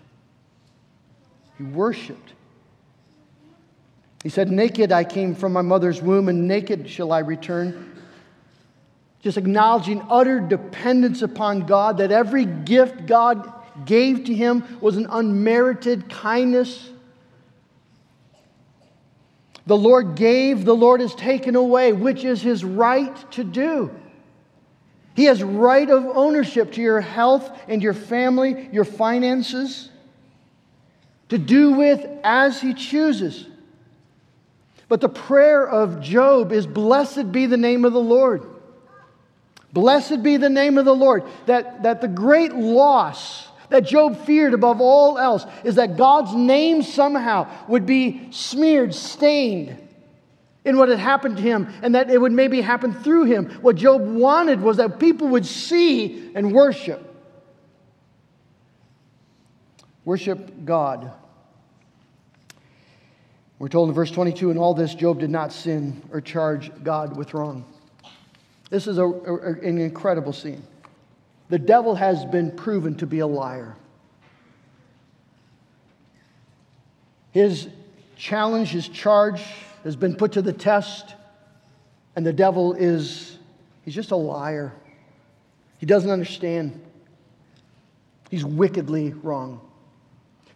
He 1.57 1.63
worshiped. 1.63 2.33
He 4.23 4.29
said, 4.29 4.49
Naked 4.49 4.91
I 4.91 5.03
came 5.03 5.36
from 5.36 5.53
my 5.53 5.62
mother's 5.62 6.01
womb, 6.01 6.29
and 6.29 6.47
naked 6.47 6.89
shall 6.89 7.12
I 7.12 7.19
return. 7.19 7.95
Just 9.21 9.38
acknowledging 9.38 10.05
utter 10.10 10.39
dependence 10.39 11.21
upon 11.21 11.62
God, 11.62 11.97
that 11.97 12.12
every 12.12 12.45
gift 12.45 13.05
God 13.05 13.53
gave 13.86 14.25
to 14.25 14.33
him 14.33 14.63
was 14.81 14.97
an 14.97 15.07
unmerited 15.10 16.10
kindness. 16.10 16.89
The 19.65 19.77
Lord 19.77 20.15
gave, 20.15 20.65
the 20.65 20.75
Lord 20.75 21.01
has 21.01 21.13
taken 21.13 21.55
away, 21.55 21.93
which 21.93 22.23
is 22.23 22.41
his 22.41 22.63
right 22.63 23.31
to 23.31 23.43
do. 23.43 23.91
He 25.17 25.23
has 25.23 25.41
right 25.41 25.89
of 25.89 26.06
ownership 26.06 26.73
to 26.73 26.82
your 26.82 27.01
health 27.01 27.49
and 27.67 27.82
your 27.82 27.95
family, 27.95 28.69
your 28.71 28.86
finances, 28.86 29.89
to 31.30 31.39
do 31.39 31.71
with 31.71 32.08
as 32.23 32.62
he 32.62 32.75
chooses. 32.75 33.47
But 34.88 35.01
the 35.01 35.10
prayer 35.10 35.67
of 35.67 36.01
Job 36.01 36.51
is 36.51 36.67
Blessed 36.67 37.32
be 37.32 37.47
the 37.47 37.58
name 37.58 37.84
of 37.84 37.93
the 37.93 37.99
Lord. 37.99 38.43
Blessed 39.73 40.21
be 40.21 40.38
the 40.38 40.51
name 40.51 40.77
of 40.77 40.86
the 40.86 40.95
Lord. 40.95 41.23
That, 41.47 41.82
that 41.82 41.99
the 42.01 42.08
great 42.08 42.53
loss 42.53 43.47
that 43.69 43.88
Job 43.88 44.23
feared 44.23 44.53
above 44.53 44.82
all 44.82 45.17
else 45.17 45.47
is 45.63 45.75
that 45.75 45.97
God's 45.97 46.36
name 46.36 46.84
somehow 46.84 47.47
would 47.67 47.88
be 47.88 48.32
smeared, 48.32 48.93
stained 48.93 49.87
in 50.67 50.77
what 50.77 50.89
had 50.89 50.99
happened 50.99 51.38
to 51.38 51.41
him, 51.41 51.73
and 51.82 51.95
that 51.95 52.10
it 52.10 52.19
would 52.19 52.34
maybe 52.34 52.60
happen 52.60 52.93
through 52.93 53.23
him. 53.23 53.49
What 53.62 53.77
Job 53.77 54.01
wanted 54.01 54.60
was 54.60 54.75
that 54.77 54.99
people 54.99 55.30
would 55.30 55.45
see 55.45 56.30
and 56.36 56.51
worship. 56.51 57.15
Worship 60.03 60.65
God. 60.65 61.10
We're 63.60 63.69
told 63.69 63.88
in 63.88 63.95
verse 63.95 64.12
22 64.12 64.51
in 64.51 64.58
all 64.58 64.73
this, 64.73 64.93
Job 64.93 65.21
did 65.21 65.30
not 65.30 65.53
sin 65.53 66.01
or 66.12 66.19
charge 66.19 66.69
God 66.84 67.15
with 67.15 67.34
wrong. 67.34 67.63
This 68.69 68.88
is 68.88 68.97
a, 68.97 69.06
a, 69.06 69.53
an 69.63 69.77
incredible 69.77 70.34
scene. 70.34 70.63
The 71.47 71.60
devil 71.60 71.95
has 71.95 72.25
been 72.25 72.51
proven 72.51 72.95
to 72.95 73.08
be 73.08 73.19
a 73.19 73.27
liar. 73.27 73.73
His 77.32 77.69
challenge, 78.17 78.71
his 78.71 78.89
charge 78.89 79.41
has 79.83 79.95
been 79.95 80.15
put 80.15 80.33
to 80.33 80.41
the 80.41 80.53
test, 80.53 81.15
and 82.15 82.25
the 82.25 82.33
devil 82.33 82.73
is, 82.73 83.37
he's 83.83 83.95
just 83.95 84.11
a 84.11 84.15
liar. 84.15 84.73
He 85.77 85.85
doesn't 85.85 86.09
understand. 86.09 86.81
He's 88.29 88.43
wickedly 88.43 89.13
wrong. 89.13 89.61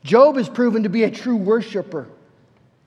Job 0.03 0.37
is 0.37 0.49
proven 0.49 0.83
to 0.83 0.89
be 0.89 1.03
a 1.03 1.11
true 1.11 1.37
worshiper 1.37 2.07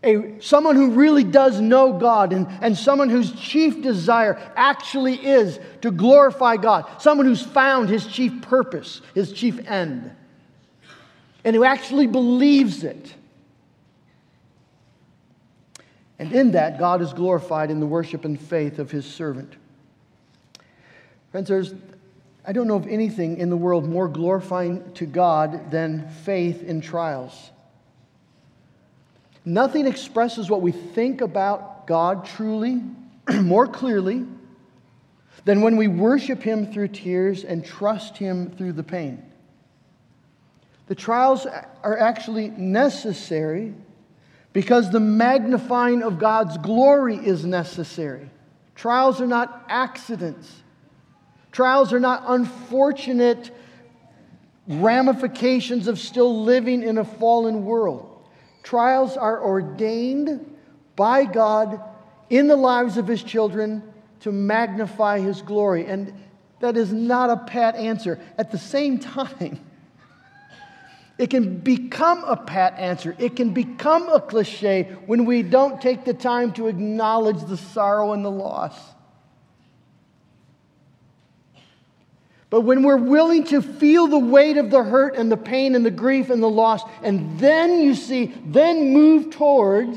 a, 0.05 0.41
someone 0.41 0.77
who 0.77 0.91
really 0.91 1.25
does 1.25 1.61
know 1.61 1.93
God 1.95 2.33
and, 2.33 2.47
and 2.61 2.77
someone 2.77 3.09
whose 3.09 3.33
chief 3.33 3.83
desire 3.83 4.39
actually 4.55 5.15
is 5.15 5.59
to 5.81 5.91
glorify 5.91 6.57
God, 6.57 6.87
someone 7.01 7.27
who's 7.27 7.43
found 7.43 7.89
his 7.89 8.07
chief 8.07 8.43
purpose, 8.43 9.01
his 9.15 9.33
chief 9.33 9.67
end, 9.67 10.15
and 11.45 11.57
who 11.57 11.65
actually 11.65 12.07
believes 12.07 12.85
it. 12.85 13.15
And 16.19 16.33
in 16.33 16.53
that, 16.53 16.79
God 16.79 17.03
is 17.03 17.13
glorified 17.13 17.71
in 17.71 17.81
the 17.81 17.87
worship 17.87 18.25
and 18.25 18.41
faith 18.41 18.79
of 18.79 18.91
his 18.91 19.05
servant. 19.05 19.55
Friends, 21.33 21.49
there's, 21.49 21.75
I 22.47 22.53
don't 22.53 22.69
know 22.69 22.77
of 22.77 22.87
anything 22.87 23.39
in 23.39 23.51
the 23.51 23.57
world 23.57 23.89
more 23.89 24.07
glorifying 24.07 24.93
to 24.95 25.07
God 25.07 25.71
than 25.71 26.09
faith 26.09 26.63
in 26.63 26.81
trials. 26.81 27.51
Nothing 29.45 29.87
expresses 29.87 30.49
what 30.49 30.63
we 30.63 30.73
think 30.73 31.21
about 31.21 31.87
God 31.87 32.25
truly, 32.25 32.83
more 33.43 33.67
clearly, 33.67 34.25
than 35.45 35.61
when 35.61 35.77
we 35.77 35.89
worship 35.89 36.43
Him 36.43 36.73
through 36.73 36.89
tears 36.89 37.45
and 37.45 37.65
trust 37.65 38.17
Him 38.17 38.51
through 38.51 38.73
the 38.73 38.83
pain. 38.85 39.23
The 40.87 40.95
trials 40.95 41.47
are 41.83 41.99
actually 41.99 42.49
necessary 42.49 43.75
because 44.55 44.91
the 44.91 45.01
magnifying 45.01 46.03
of 46.03 46.19
God's 46.19 46.57
glory 46.59 47.17
is 47.17 47.45
necessary. 47.45 48.31
Trials 48.75 49.21
are 49.21 49.27
not 49.27 49.67
accidents, 49.69 50.51
trials 51.53 51.93
are 51.93 52.01
not 52.01 52.23
unfortunate 52.27 53.51
ramifications 54.67 55.89
of 55.89 55.99
still 55.99 56.43
living 56.43 56.83
in 56.83 56.97
a 56.97 57.05
fallen 57.05 57.67
world. 57.67 58.11
Trials 58.63 59.19
are 59.19 59.45
ordained 59.45 60.57
by 60.97 61.27
God 61.27 61.83
in 62.31 62.47
the 62.47 62.57
lives 62.57 62.97
of 62.97 63.07
his 63.07 63.23
children 63.23 63.83
to 64.21 64.33
magnify 64.33 65.21
his 65.21 65.43
glory. 65.43 65.85
And 65.85 66.15
that 66.61 66.79
is 66.79 66.91
not 66.93 67.29
a 67.29 67.37
pat 67.37 67.75
answer. 67.75 68.19
At 68.39 68.51
the 68.51 68.59
same 68.59 68.99
time, 69.01 69.61
it 71.17 71.31
can 71.31 71.59
become 71.59 72.25
a 72.25 72.37
pat 72.37 72.75
answer. 72.79 73.15
It 73.19 73.37
can 73.37 73.51
become 73.51 74.09
a 74.09 74.21
cliche 74.21 74.97
when 75.07 75.25
we 75.25 75.43
don't 75.43 75.81
take 75.81 76.05
the 76.05 76.15
time 76.15 76.53
to 76.55 76.67
acknowledge 76.67 77.45
the 77.45 77.57
sorrow 77.57 78.13
and 78.13 78.25
the 78.25 78.31
loss. 78.31 78.77
But 82.51 82.63
when 82.63 82.83
we're 82.83 82.97
willing 82.97 83.45
to 83.45 83.63
feel 83.63 84.07
the 84.07 84.19
weight 84.19 84.57
of 84.57 84.71
the 84.71 84.83
hurt 84.83 85.17
and 85.17 85.31
the 85.31 85.37
pain 85.37 85.75
and 85.75 85.85
the 85.85 85.91
grief 85.91 86.31
and 86.31 86.43
the 86.43 86.51
loss, 86.51 86.83
and 87.03 87.39
then 87.39 87.81
you 87.81 87.95
see, 87.95 88.35
then 88.47 88.93
move 88.93 89.31
toward 89.31 89.89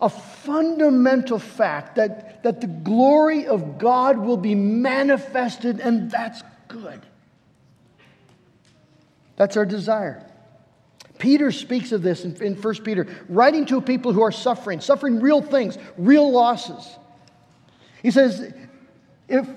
a 0.00 0.08
fundamental 0.08 1.38
fact 1.38 1.96
that, 1.96 2.42
that 2.42 2.60
the 2.60 2.66
glory 2.66 3.46
of 3.46 3.78
God 3.78 4.18
will 4.18 4.36
be 4.36 4.54
manifested, 4.54 5.78
and 5.78 6.10
that's 6.10 6.42
good. 6.68 7.00
That's 9.40 9.56
our 9.56 9.64
desire. 9.64 10.22
Peter 11.18 11.50
speaks 11.50 11.92
of 11.92 12.02
this 12.02 12.26
in, 12.26 12.36
in 12.42 12.54
1 12.54 12.74
Peter, 12.84 13.06
writing 13.26 13.64
to 13.64 13.80
people 13.80 14.12
who 14.12 14.20
are 14.20 14.30
suffering, 14.30 14.82
suffering 14.82 15.18
real 15.18 15.40
things, 15.40 15.78
real 15.96 16.30
losses. 16.30 16.86
He 18.02 18.10
says, 18.10 18.52
if, 19.28 19.48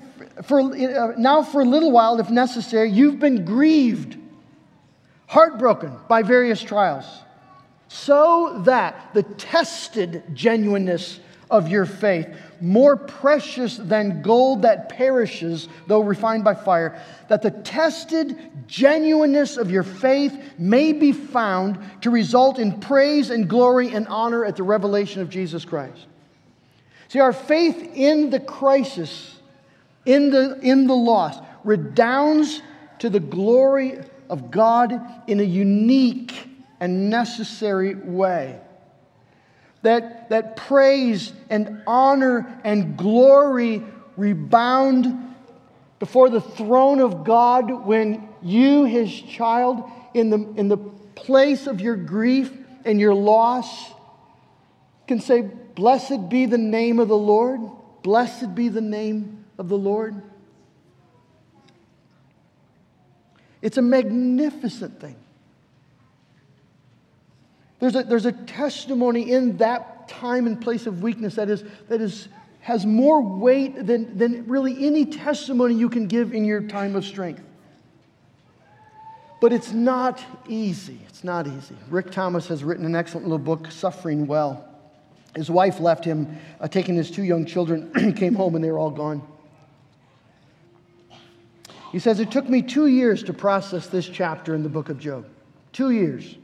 for, 0.44 0.62
uh, 0.62 1.12
now, 1.18 1.42
for 1.42 1.60
a 1.60 1.66
little 1.66 1.92
while, 1.92 2.18
if 2.18 2.30
necessary, 2.30 2.90
you've 2.92 3.18
been 3.18 3.44
grieved, 3.44 4.16
heartbroken 5.26 5.92
by 6.08 6.22
various 6.22 6.62
trials, 6.62 7.04
so 7.88 8.62
that 8.64 9.10
the 9.12 9.22
tested 9.22 10.22
genuineness 10.32 11.20
of 11.50 11.68
your 11.68 11.86
faith, 11.86 12.28
more 12.60 12.96
precious 12.96 13.76
than 13.76 14.22
gold 14.22 14.62
that 14.62 14.88
perishes, 14.88 15.68
though 15.86 16.00
refined 16.00 16.44
by 16.44 16.54
fire, 16.54 17.00
that 17.28 17.42
the 17.42 17.50
tested 17.50 18.36
genuineness 18.66 19.56
of 19.56 19.70
your 19.70 19.82
faith 19.82 20.36
may 20.58 20.92
be 20.92 21.12
found 21.12 21.78
to 22.00 22.10
result 22.10 22.58
in 22.58 22.80
praise 22.80 23.30
and 23.30 23.48
glory 23.48 23.94
and 23.94 24.08
honor 24.08 24.44
at 24.44 24.56
the 24.56 24.62
revelation 24.62 25.20
of 25.20 25.28
Jesus 25.28 25.64
Christ. 25.64 26.06
See, 27.08 27.20
our 27.20 27.32
faith 27.32 27.92
in 27.94 28.30
the 28.30 28.40
crisis, 28.40 29.38
in 30.04 30.30
the, 30.30 30.58
in 30.60 30.86
the 30.86 30.96
loss, 30.96 31.36
redounds 31.62 32.62
to 33.00 33.10
the 33.10 33.20
glory 33.20 33.98
of 34.30 34.50
God 34.50 35.00
in 35.26 35.40
a 35.40 35.44
unique 35.44 36.48
and 36.80 37.10
necessary 37.10 37.94
way 37.94 38.60
that, 39.84 40.30
that 40.30 40.56
praise 40.56 41.32
and 41.48 41.82
honor 41.86 42.60
and 42.64 42.96
glory 42.96 43.82
rebound 44.16 45.34
before 45.98 46.28
the 46.28 46.40
throne 46.40 47.00
of 47.00 47.24
God 47.24 47.70
when 47.86 48.28
you, 48.42 48.84
his 48.84 49.12
child, 49.12 49.90
in 50.12 50.30
the, 50.30 50.38
in 50.56 50.68
the 50.68 50.76
place 50.76 51.66
of 51.66 51.80
your 51.80 51.96
grief 51.96 52.52
and 52.84 53.00
your 53.00 53.14
loss, 53.14 53.92
can 55.06 55.20
say, 55.20 55.42
Blessed 55.42 56.28
be 56.28 56.46
the 56.46 56.58
name 56.58 57.00
of 57.00 57.08
the 57.08 57.16
Lord. 57.16 57.60
Blessed 58.02 58.54
be 58.54 58.68
the 58.68 58.80
name 58.80 59.44
of 59.58 59.68
the 59.68 59.78
Lord. 59.78 60.20
It's 63.60 63.76
a 63.76 63.82
magnificent 63.82 65.00
thing. 65.00 65.16
There's 67.84 67.96
a, 67.96 68.02
there's 68.02 68.24
a 68.24 68.32
testimony 68.32 69.30
in 69.30 69.58
that 69.58 70.08
time 70.08 70.46
and 70.46 70.58
place 70.58 70.86
of 70.86 71.02
weakness 71.02 71.34
that, 71.34 71.50
is, 71.50 71.64
that 71.90 72.00
is, 72.00 72.28
has 72.60 72.86
more 72.86 73.20
weight 73.20 73.86
than, 73.86 74.16
than 74.16 74.46
really 74.46 74.86
any 74.86 75.04
testimony 75.04 75.74
you 75.74 75.90
can 75.90 76.06
give 76.06 76.32
in 76.32 76.46
your 76.46 76.62
time 76.62 76.96
of 76.96 77.04
strength. 77.04 77.42
But 79.38 79.52
it's 79.52 79.72
not 79.74 80.24
easy. 80.48 80.98
It's 81.10 81.24
not 81.24 81.46
easy. 81.46 81.76
Rick 81.90 82.10
Thomas 82.10 82.48
has 82.48 82.64
written 82.64 82.86
an 82.86 82.96
excellent 82.96 83.26
little 83.26 83.36
book, 83.36 83.70
Suffering 83.70 84.26
Well. 84.26 84.66
His 85.36 85.50
wife 85.50 85.78
left 85.78 86.06
him, 86.06 86.38
uh, 86.60 86.68
taking 86.68 86.94
his 86.94 87.10
two 87.10 87.22
young 87.22 87.44
children. 87.44 88.14
came 88.16 88.34
home 88.34 88.54
and 88.54 88.64
they 88.64 88.70
were 88.70 88.78
all 88.78 88.92
gone. 88.92 89.20
He 91.92 91.98
says, 91.98 92.18
It 92.18 92.30
took 92.30 92.48
me 92.48 92.62
two 92.62 92.86
years 92.86 93.22
to 93.24 93.34
process 93.34 93.88
this 93.88 94.08
chapter 94.08 94.54
in 94.54 94.62
the 94.62 94.70
book 94.70 94.88
of 94.88 94.98
Job. 94.98 95.26
Two 95.74 95.90
years. 95.90 96.36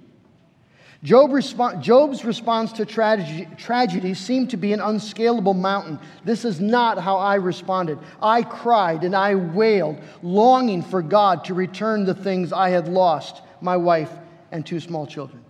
Job 1.03 1.33
Job's 1.81 2.25
response 2.27 2.73
to 2.73 2.85
tragedy, 2.85 3.49
tragedy 3.57 4.13
seemed 4.13 4.51
to 4.51 4.59
be 4.59 4.75
an 4.75 4.81
unscalable 4.81 5.55
mountain. 5.55 5.99
This 6.25 6.45
is 6.45 6.61
not 6.61 6.99
how 6.99 7.17
I 7.17 7.37
responded. 7.37 7.99
I 8.23 8.43
cried 8.43 9.03
and 9.03 9.17
I 9.17 9.35
wailed, 9.35 9.99
longing 10.23 10.83
for 10.83 11.01
God 11.01 11.45
to 11.47 11.55
return 11.55 12.05
the 12.05 12.15
things 12.15 12.53
I 12.53 12.69
had 12.69 12.87
lost 12.87 13.41
my 13.63 13.79
wife 13.79 14.11
and 14.53 14.65
two 14.65 14.79
small 14.79 15.07
children. 15.07 15.43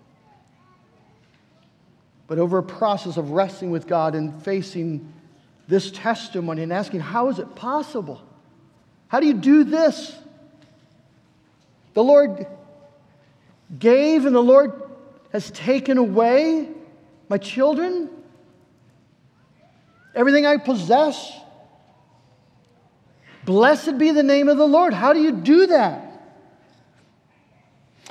But 2.29 2.39
over 2.39 2.59
a 2.59 2.63
process 2.63 3.17
of 3.17 3.33
wrestling 3.33 3.73
with 3.73 3.89
God 3.89 4.15
and 4.15 4.41
facing 4.45 5.13
this 5.67 5.91
testimony 5.91 6.63
and 6.63 6.73
asking, 6.73 7.01
How 7.01 7.29
is 7.29 7.41
it 7.41 7.57
possible? 7.57 8.23
How 9.09 9.19
do 9.19 9.27
you 9.27 9.35
do 9.35 9.65
this? 9.65 10.17
The 11.95 12.05
Lord 12.05 12.47
gave 13.77 14.27
and 14.27 14.35
the 14.35 14.41
Lord 14.41 14.90
has 15.33 15.51
taken 15.51 15.99
away 15.99 16.69
my 17.29 17.39
children, 17.39 18.11
everything 20.15 20.47
I 20.47 20.57
possess. 20.57 21.33
Blessed 23.45 23.99
be 23.99 24.11
the 24.11 24.23
name 24.23 24.49
of 24.49 24.57
the 24.59 24.67
Lord. 24.67 24.93
How 24.93 25.13
do 25.13 25.21
you 25.21 25.33
do 25.33 25.67
that? 25.69 26.07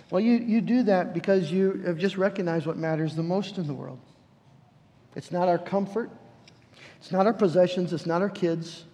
Well, 0.09 0.21
you, 0.21 0.33
you 0.37 0.61
do 0.61 0.83
that 0.83 1.13
because 1.13 1.51
you 1.51 1.83
have 1.85 1.97
just 1.97 2.17
recognized 2.17 2.65
what 2.65 2.77
matters 2.77 3.15
the 3.15 3.23
most 3.23 3.57
in 3.57 3.67
the 3.67 3.73
world. 3.73 3.99
It's 5.15 5.31
not 5.31 5.47
our 5.47 5.57
comfort, 5.57 6.09
it's 6.99 7.11
not 7.11 7.25
our 7.25 7.33
possessions, 7.33 7.93
it's 7.93 8.05
not 8.05 8.21
our 8.21 8.29
kids, 8.29 8.85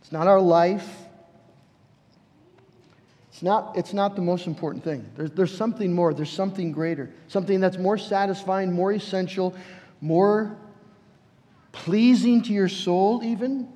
it's 0.00 0.12
not 0.12 0.26
our 0.26 0.40
life, 0.40 1.07
it's 3.38 3.42
not, 3.44 3.76
it's 3.76 3.92
not 3.92 4.16
the 4.16 4.20
most 4.20 4.48
important 4.48 4.82
thing. 4.82 5.08
There's, 5.14 5.30
there's 5.30 5.56
something 5.56 5.92
more, 5.92 6.12
there's 6.12 6.28
something 6.28 6.72
greater, 6.72 7.08
something 7.28 7.60
that's 7.60 7.78
more 7.78 7.96
satisfying, 7.96 8.72
more 8.72 8.90
essential, 8.90 9.54
more 10.00 10.56
pleasing 11.70 12.42
to 12.42 12.52
your 12.52 12.68
soul, 12.68 13.22
even. 13.22 13.68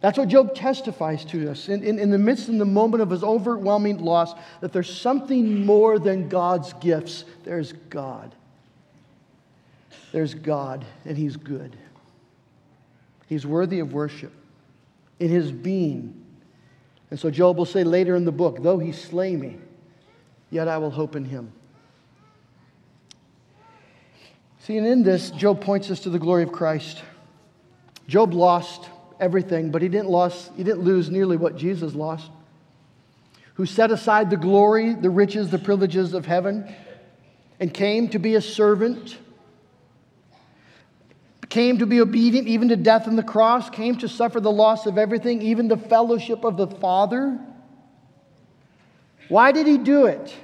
That's 0.00 0.16
what 0.16 0.28
Job 0.28 0.54
testifies 0.54 1.24
to 1.24 1.50
us 1.50 1.68
in, 1.68 1.82
in, 1.82 1.98
in 1.98 2.10
the 2.10 2.18
midst, 2.18 2.48
in 2.48 2.58
the 2.58 2.64
moment 2.64 3.02
of 3.02 3.10
his 3.10 3.24
overwhelming 3.24 3.98
loss, 3.98 4.34
that 4.60 4.72
there's 4.72 4.96
something 4.96 5.66
more 5.66 5.98
than 5.98 6.28
God's 6.28 6.72
gifts. 6.74 7.24
There's 7.42 7.72
God. 7.72 8.32
There's 10.12 10.34
God, 10.34 10.84
and 11.04 11.18
He's 11.18 11.36
good. 11.36 11.76
He's 13.26 13.44
worthy 13.44 13.80
of 13.80 13.92
worship 13.92 14.32
in 15.18 15.30
His 15.30 15.50
being 15.50 16.14
and 17.10 17.18
so 17.18 17.30
Job 17.30 17.56
will 17.56 17.66
say 17.66 17.84
later 17.84 18.14
in 18.14 18.24
the 18.24 18.32
book, 18.32 18.62
though 18.62 18.78
he 18.78 18.92
slay 18.92 19.36
me, 19.36 19.58
yet 20.50 20.68
I 20.68 20.78
will 20.78 20.90
hope 20.90 21.16
in 21.16 21.24
him. 21.24 21.52
See, 24.60 24.76
and 24.76 24.86
in 24.86 25.02
this, 25.02 25.30
Job 25.30 25.60
points 25.60 25.90
us 25.90 26.00
to 26.00 26.10
the 26.10 26.18
glory 26.18 26.44
of 26.44 26.52
Christ. 26.52 27.02
Job 28.06 28.32
lost 28.32 28.88
everything, 29.18 29.70
but 29.70 29.82
he 29.82 29.88
didn't, 29.88 30.08
lost, 30.08 30.52
he 30.56 30.62
didn't 30.62 30.82
lose 30.82 31.10
nearly 31.10 31.36
what 31.36 31.56
Jesus 31.56 31.94
lost, 31.94 32.30
who 33.54 33.66
set 33.66 33.90
aside 33.90 34.30
the 34.30 34.36
glory, 34.36 34.94
the 34.94 35.10
riches, 35.10 35.50
the 35.50 35.58
privileges 35.58 36.14
of 36.14 36.26
heaven, 36.26 36.72
and 37.58 37.74
came 37.74 38.08
to 38.08 38.18
be 38.18 38.36
a 38.36 38.40
servant 38.40 39.18
came 41.50 41.78
to 41.78 41.86
be 41.86 42.00
obedient 42.00 42.46
even 42.46 42.68
to 42.68 42.76
death 42.76 43.06
on 43.06 43.16
the 43.16 43.22
cross, 43.22 43.68
came 43.68 43.96
to 43.96 44.08
suffer 44.08 44.40
the 44.40 44.52
loss 44.52 44.86
of 44.86 44.96
everything, 44.96 45.42
even 45.42 45.68
the 45.68 45.76
fellowship 45.76 46.44
of 46.44 46.56
the 46.56 46.68
Father. 46.68 47.38
Why 49.28 49.52
did 49.52 49.66
he 49.66 49.76
do 49.76 50.06
it? 50.06 50.34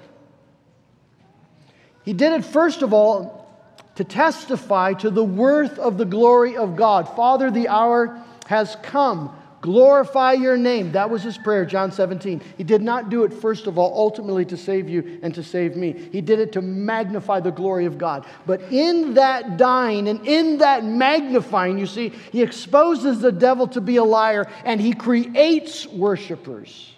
He 2.04 2.12
did 2.12 2.32
it, 2.32 2.44
first 2.44 2.82
of 2.82 2.92
all, 2.92 3.48
to 3.94 4.04
testify 4.04 4.92
to 4.94 5.10
the 5.10 5.24
worth 5.24 5.78
of 5.78 5.96
the 5.96 6.04
glory 6.04 6.56
of 6.56 6.76
God. 6.76 7.08
Father, 7.16 7.50
the 7.50 7.68
hour 7.68 8.20
has 8.46 8.76
come. 8.82 9.34
Glorify 9.66 10.34
your 10.34 10.56
name. 10.56 10.92
That 10.92 11.10
was 11.10 11.24
his 11.24 11.36
prayer, 11.36 11.66
John 11.66 11.90
17. 11.90 12.40
He 12.56 12.62
did 12.62 12.82
not 12.82 13.10
do 13.10 13.24
it, 13.24 13.34
first 13.34 13.66
of 13.66 13.78
all, 13.78 13.92
ultimately 13.96 14.44
to 14.44 14.56
save 14.56 14.88
you 14.88 15.18
and 15.24 15.34
to 15.34 15.42
save 15.42 15.74
me. 15.74 16.08
He 16.12 16.20
did 16.20 16.38
it 16.38 16.52
to 16.52 16.62
magnify 16.62 17.40
the 17.40 17.50
glory 17.50 17.84
of 17.84 17.98
God. 17.98 18.26
But 18.46 18.62
in 18.70 19.14
that 19.14 19.56
dying 19.56 20.06
and 20.06 20.24
in 20.24 20.58
that 20.58 20.84
magnifying, 20.84 21.78
you 21.78 21.86
see, 21.88 22.10
he 22.30 22.42
exposes 22.42 23.18
the 23.18 23.32
devil 23.32 23.66
to 23.66 23.80
be 23.80 23.96
a 23.96 24.04
liar 24.04 24.48
and 24.64 24.80
he 24.80 24.92
creates 24.92 25.84
worshipers. 25.84 26.92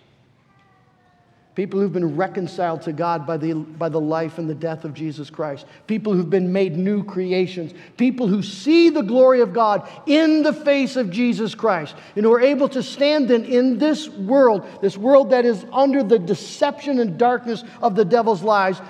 People 1.59 1.81
who've 1.81 1.92
been 1.92 2.14
reconciled 2.14 2.83
to 2.83 2.92
God 2.92 3.27
by 3.27 3.37
the, 3.37 3.53
by 3.53 3.88
the 3.88 4.01
life 4.01 4.38
and 4.38 4.49
the 4.49 4.55
death 4.55 4.85
of 4.85 4.94
Jesus 4.94 5.29
Christ. 5.29 5.66
People 5.88 6.12
who've 6.12 6.31
been 6.31 6.53
made 6.53 6.77
new 6.77 7.03
creations. 7.03 7.75
People 7.97 8.29
who 8.29 8.44
see 8.44 8.90
the 8.90 9.03
glory 9.03 9.40
of 9.40 9.53
God 9.53 9.90
in 10.07 10.44
the 10.44 10.53
face 10.53 10.94
of 10.94 11.11
Jesus 11.11 11.57
Christ. 11.57 11.97
And 12.14 12.25
who 12.25 12.33
are 12.33 12.40
able 12.40 12.68
to 12.68 12.81
stand 12.81 13.27
then 13.27 13.44
in 13.44 13.77
this 13.77 14.09
world, 14.09 14.68
this 14.81 14.97
world 14.97 15.31
that 15.31 15.44
is 15.44 15.66
under 15.73 16.05
the 16.05 16.21
deception 16.21 17.01
and 17.01 17.18
darkness 17.18 17.64
of 17.83 17.97
the 17.97 18.05
devil's 18.05 18.44
lies, 18.44 18.81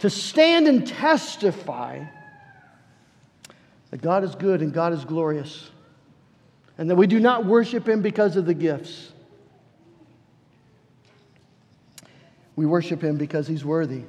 to 0.00 0.10
stand 0.10 0.66
and 0.66 0.84
testify 0.84 2.04
that 3.92 4.02
God 4.02 4.24
is 4.24 4.34
good 4.34 4.60
and 4.60 4.72
God 4.72 4.92
is 4.92 5.04
glorious. 5.04 5.70
And 6.78 6.90
that 6.90 6.96
we 6.96 7.06
do 7.06 7.20
not 7.20 7.46
worship 7.46 7.88
Him 7.88 8.02
because 8.02 8.34
of 8.34 8.44
the 8.44 8.54
gifts 8.54 9.12
We 12.58 12.66
worship 12.66 13.00
him 13.00 13.18
because 13.18 13.46
he's 13.46 13.64
worthy. 13.64 14.02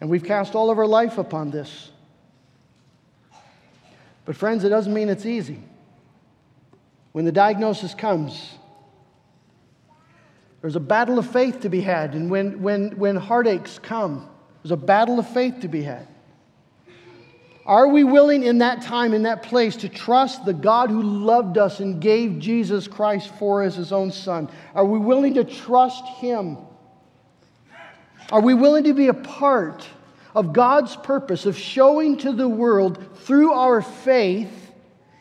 And 0.00 0.10
we've 0.10 0.24
cast 0.24 0.56
all 0.56 0.68
of 0.68 0.76
our 0.76 0.86
life 0.86 1.16
upon 1.16 1.52
this. 1.52 1.92
But, 4.24 4.34
friends, 4.34 4.64
it 4.64 4.70
doesn't 4.70 4.92
mean 4.92 5.10
it's 5.10 5.24
easy. 5.24 5.62
When 7.12 7.24
the 7.24 7.30
diagnosis 7.30 7.94
comes, 7.94 8.54
there's 10.60 10.74
a 10.74 10.80
battle 10.80 11.20
of 11.20 11.30
faith 11.30 11.60
to 11.60 11.68
be 11.68 11.82
had. 11.82 12.14
And 12.16 12.28
when, 12.28 12.62
when, 12.62 12.98
when 12.98 13.14
heartaches 13.14 13.78
come, 13.78 14.28
there's 14.64 14.72
a 14.72 14.76
battle 14.76 15.20
of 15.20 15.28
faith 15.28 15.60
to 15.60 15.68
be 15.68 15.82
had. 15.82 16.08
Are 17.68 17.86
we 17.86 18.02
willing 18.02 18.42
in 18.42 18.58
that 18.58 18.82
time, 18.82 19.12
in 19.12 19.24
that 19.24 19.42
place, 19.42 19.76
to 19.76 19.90
trust 19.90 20.44
the 20.46 20.54
God 20.54 20.88
who 20.88 21.02
loved 21.02 21.58
us 21.58 21.80
and 21.80 22.00
gave 22.00 22.38
Jesus 22.38 22.88
Christ 22.88 23.30
for 23.38 23.62
us, 23.62 23.76
his 23.76 23.92
own 23.92 24.10
son? 24.10 24.48
Are 24.74 24.86
we 24.86 24.98
willing 24.98 25.34
to 25.34 25.44
trust 25.44 26.04
him? 26.06 26.56
Are 28.32 28.40
we 28.40 28.54
willing 28.54 28.84
to 28.84 28.94
be 28.94 29.08
a 29.08 29.14
part 29.14 29.86
of 30.34 30.52
God's 30.52 30.96
purpose 30.96 31.46
of 31.46 31.56
showing 31.58 32.16
to 32.18 32.32
the 32.32 32.48
world 32.48 33.04
through 33.18 33.52
our 33.52 33.82
faith 33.82 34.72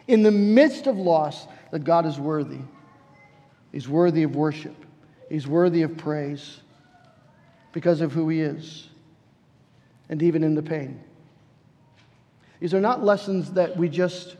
in 0.08 0.24
the 0.24 0.32
midst 0.32 0.88
of 0.88 0.98
loss 0.98 1.48
that 1.72 1.84
God 1.84 2.06
is 2.06 2.20
worthy. 2.20 2.60
He's 3.72 3.90
worthy 3.90 4.24
of 4.24 4.36
worship, 4.36 4.76
He's 5.30 5.48
worthy 5.48 5.82
of 5.82 5.98
praise 5.98 6.62
because 7.74 8.02
of 8.02 8.14
who 8.14 8.30
He 8.30 8.42
is, 8.42 8.88
and 10.10 10.24
even 10.24 10.44
in 10.44 10.56
the 10.56 10.64
pain. 10.64 11.04
These 12.60 12.74
are 12.74 12.82
not 12.82 13.04
lessons 13.04 13.52
that 13.54 13.78
we 13.78 13.90
just 13.90 14.36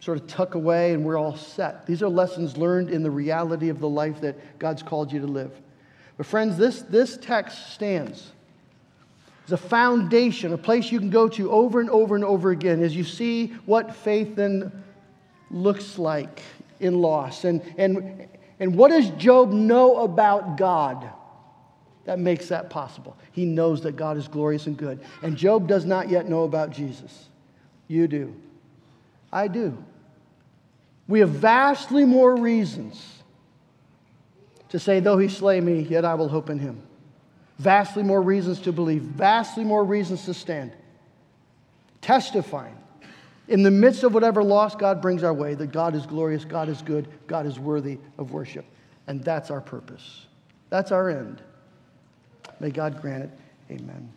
sort 0.00 0.18
of 0.18 0.26
tuck 0.26 0.56
away 0.56 0.92
and 0.92 1.04
we're 1.04 1.16
all 1.16 1.36
set. 1.36 1.86
These 1.86 2.02
are 2.02 2.08
lessons 2.08 2.56
learned 2.56 2.90
in 2.90 3.02
the 3.02 3.10
reality 3.10 3.68
of 3.68 3.78
the 3.78 3.88
life 3.88 4.20
that 4.22 4.58
God's 4.58 4.82
called 4.82 5.12
you 5.12 5.20
to 5.20 5.26
live. 5.26 5.52
But, 6.16 6.26
friends, 6.26 6.56
this, 6.56 6.82
this 6.82 7.16
text 7.16 7.72
stands 7.72 8.32
as 9.46 9.52
a 9.52 9.56
foundation, 9.56 10.52
a 10.52 10.58
place 10.58 10.90
you 10.90 10.98
can 10.98 11.10
go 11.10 11.28
to 11.28 11.50
over 11.50 11.80
and 11.80 11.88
over 11.90 12.14
and 12.14 12.24
over 12.24 12.50
again 12.50 12.82
as 12.82 12.94
you 12.94 13.04
see 13.04 13.48
what 13.66 13.94
faith 13.94 14.34
then 14.36 14.72
looks 15.50 15.98
like 15.98 16.42
in 16.80 17.00
loss. 17.00 17.44
And, 17.44 17.62
and, 17.78 18.28
and 18.58 18.76
what 18.76 18.90
does 18.90 19.10
Job 19.10 19.52
know 19.52 20.02
about 20.02 20.56
God? 20.56 21.08
That 22.04 22.18
makes 22.18 22.48
that 22.48 22.70
possible. 22.70 23.16
He 23.32 23.44
knows 23.44 23.82
that 23.82 23.96
God 23.96 24.16
is 24.16 24.28
glorious 24.28 24.66
and 24.66 24.76
good. 24.76 25.00
And 25.22 25.36
Job 25.36 25.68
does 25.68 25.84
not 25.84 26.08
yet 26.08 26.28
know 26.28 26.44
about 26.44 26.70
Jesus. 26.70 27.28
You 27.88 28.08
do. 28.08 28.34
I 29.32 29.48
do. 29.48 29.82
We 31.08 31.20
have 31.20 31.30
vastly 31.30 32.04
more 32.04 32.36
reasons 32.36 33.22
to 34.70 34.78
say, 34.78 35.00
though 35.00 35.18
he 35.18 35.28
slay 35.28 35.60
me, 35.60 35.80
yet 35.82 36.04
I 36.04 36.14
will 36.14 36.28
hope 36.28 36.48
in 36.50 36.58
him. 36.58 36.82
Vastly 37.58 38.02
more 38.02 38.22
reasons 38.22 38.60
to 38.60 38.72
believe, 38.72 39.02
vastly 39.02 39.64
more 39.64 39.84
reasons 39.84 40.24
to 40.24 40.34
stand. 40.34 40.72
Testifying 42.00 42.76
in 43.48 43.62
the 43.62 43.70
midst 43.70 44.02
of 44.02 44.14
whatever 44.14 44.42
loss 44.42 44.74
God 44.74 45.02
brings 45.02 45.22
our 45.22 45.34
way 45.34 45.54
that 45.54 45.72
God 45.72 45.94
is 45.94 46.06
glorious, 46.06 46.44
God 46.44 46.68
is 46.68 46.80
good, 46.80 47.06
God 47.26 47.46
is 47.46 47.58
worthy 47.58 47.98
of 48.18 48.32
worship. 48.32 48.64
And 49.06 49.22
that's 49.22 49.50
our 49.50 49.60
purpose. 49.60 50.26
That's 50.70 50.90
our 50.90 51.10
end. 51.10 51.42
May 52.62 52.70
God 52.70 53.02
grant 53.02 53.24
it. 53.24 53.30
Amen. 53.72 54.08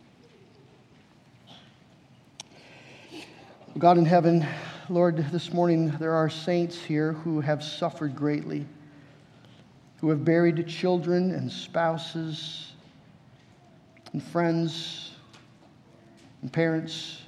God 3.76 3.98
in 3.98 4.04
heaven, 4.04 4.46
Lord, 4.88 5.16
this 5.32 5.52
morning 5.52 5.88
there 5.98 6.12
are 6.12 6.30
saints 6.30 6.80
here 6.80 7.14
who 7.14 7.40
have 7.40 7.64
suffered 7.64 8.14
greatly, 8.14 8.64
who 10.00 10.10
have 10.10 10.24
buried 10.24 10.68
children 10.68 11.32
and 11.32 11.50
spouses 11.50 12.74
and 14.12 14.22
friends 14.22 15.10
and 16.40 16.52
parents, 16.52 17.22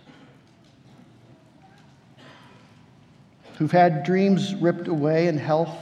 who've 3.56 3.72
had 3.72 4.04
dreams 4.04 4.54
ripped 4.54 4.86
away 4.86 5.26
and 5.26 5.40
health 5.40 5.76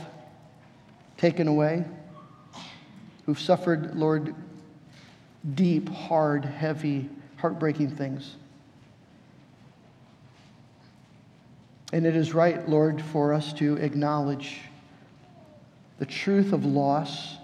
taken 1.19 1.47
away, 1.47 1.85
who've 3.27 3.39
suffered, 3.39 3.95
Lord, 3.95 4.35
deep, 5.55 5.89
hard, 5.89 6.45
heavy, 6.45 7.09
heartbreaking 7.37 7.91
things. 7.91 8.37
And 11.93 12.05
it 12.05 12.17
is 12.17 12.35
right, 12.35 12.69
Lord, 12.69 13.01
for 13.01 13.33
us 13.33 13.53
to 13.55 13.77
acknowledge 13.77 14.59
the 15.99 16.07
truth 16.07 16.53
of 16.53 16.65
loss, 16.65 17.37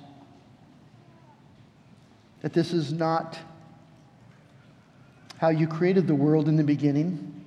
that 2.40 2.52
this 2.52 2.72
is 2.72 2.92
not 2.92 3.38
how 5.38 5.48
you 5.48 5.66
created 5.66 6.06
the 6.06 6.14
world 6.14 6.48
in 6.48 6.56
the 6.56 6.64
beginning. 6.64 7.44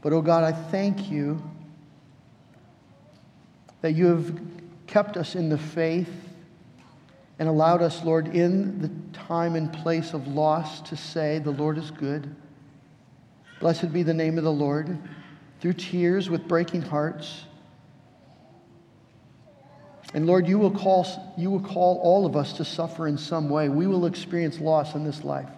But, 0.00 0.12
oh 0.12 0.22
God, 0.22 0.44
I 0.44 0.52
thank 0.52 1.10
you 1.10 1.42
that 3.80 3.92
you 3.92 4.06
have 4.06 4.40
kept 4.86 5.16
us 5.16 5.34
in 5.34 5.48
the 5.48 5.58
faith 5.58 6.27
and 7.38 7.48
allowed 7.48 7.82
us, 7.82 8.04
Lord, 8.04 8.34
in 8.34 8.80
the 8.80 8.90
time 9.16 9.54
and 9.54 9.72
place 9.72 10.12
of 10.12 10.26
loss 10.26 10.80
to 10.82 10.96
say, 10.96 11.38
The 11.38 11.50
Lord 11.50 11.78
is 11.78 11.90
good. 11.90 12.34
Blessed 13.60 13.92
be 13.92 14.02
the 14.02 14.14
name 14.14 14.38
of 14.38 14.44
the 14.44 14.52
Lord. 14.52 14.98
Through 15.60 15.74
tears 15.74 16.30
with 16.30 16.46
breaking 16.46 16.82
hearts. 16.82 17.44
And 20.14 20.26
Lord, 20.26 20.48
you 20.48 20.58
will, 20.58 20.70
call, 20.70 21.34
you 21.36 21.50
will 21.50 21.60
call 21.60 21.98
all 21.98 22.24
of 22.24 22.36
us 22.36 22.54
to 22.54 22.64
suffer 22.64 23.06
in 23.06 23.18
some 23.18 23.50
way. 23.50 23.68
We 23.68 23.86
will 23.86 24.06
experience 24.06 24.58
loss 24.58 24.94
in 24.94 25.04
this 25.04 25.24
life 25.24 25.50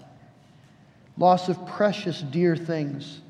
loss 1.20 1.51
of 1.51 1.66
precious, 1.66 2.22
dear 2.22 2.57
things. 2.57 3.20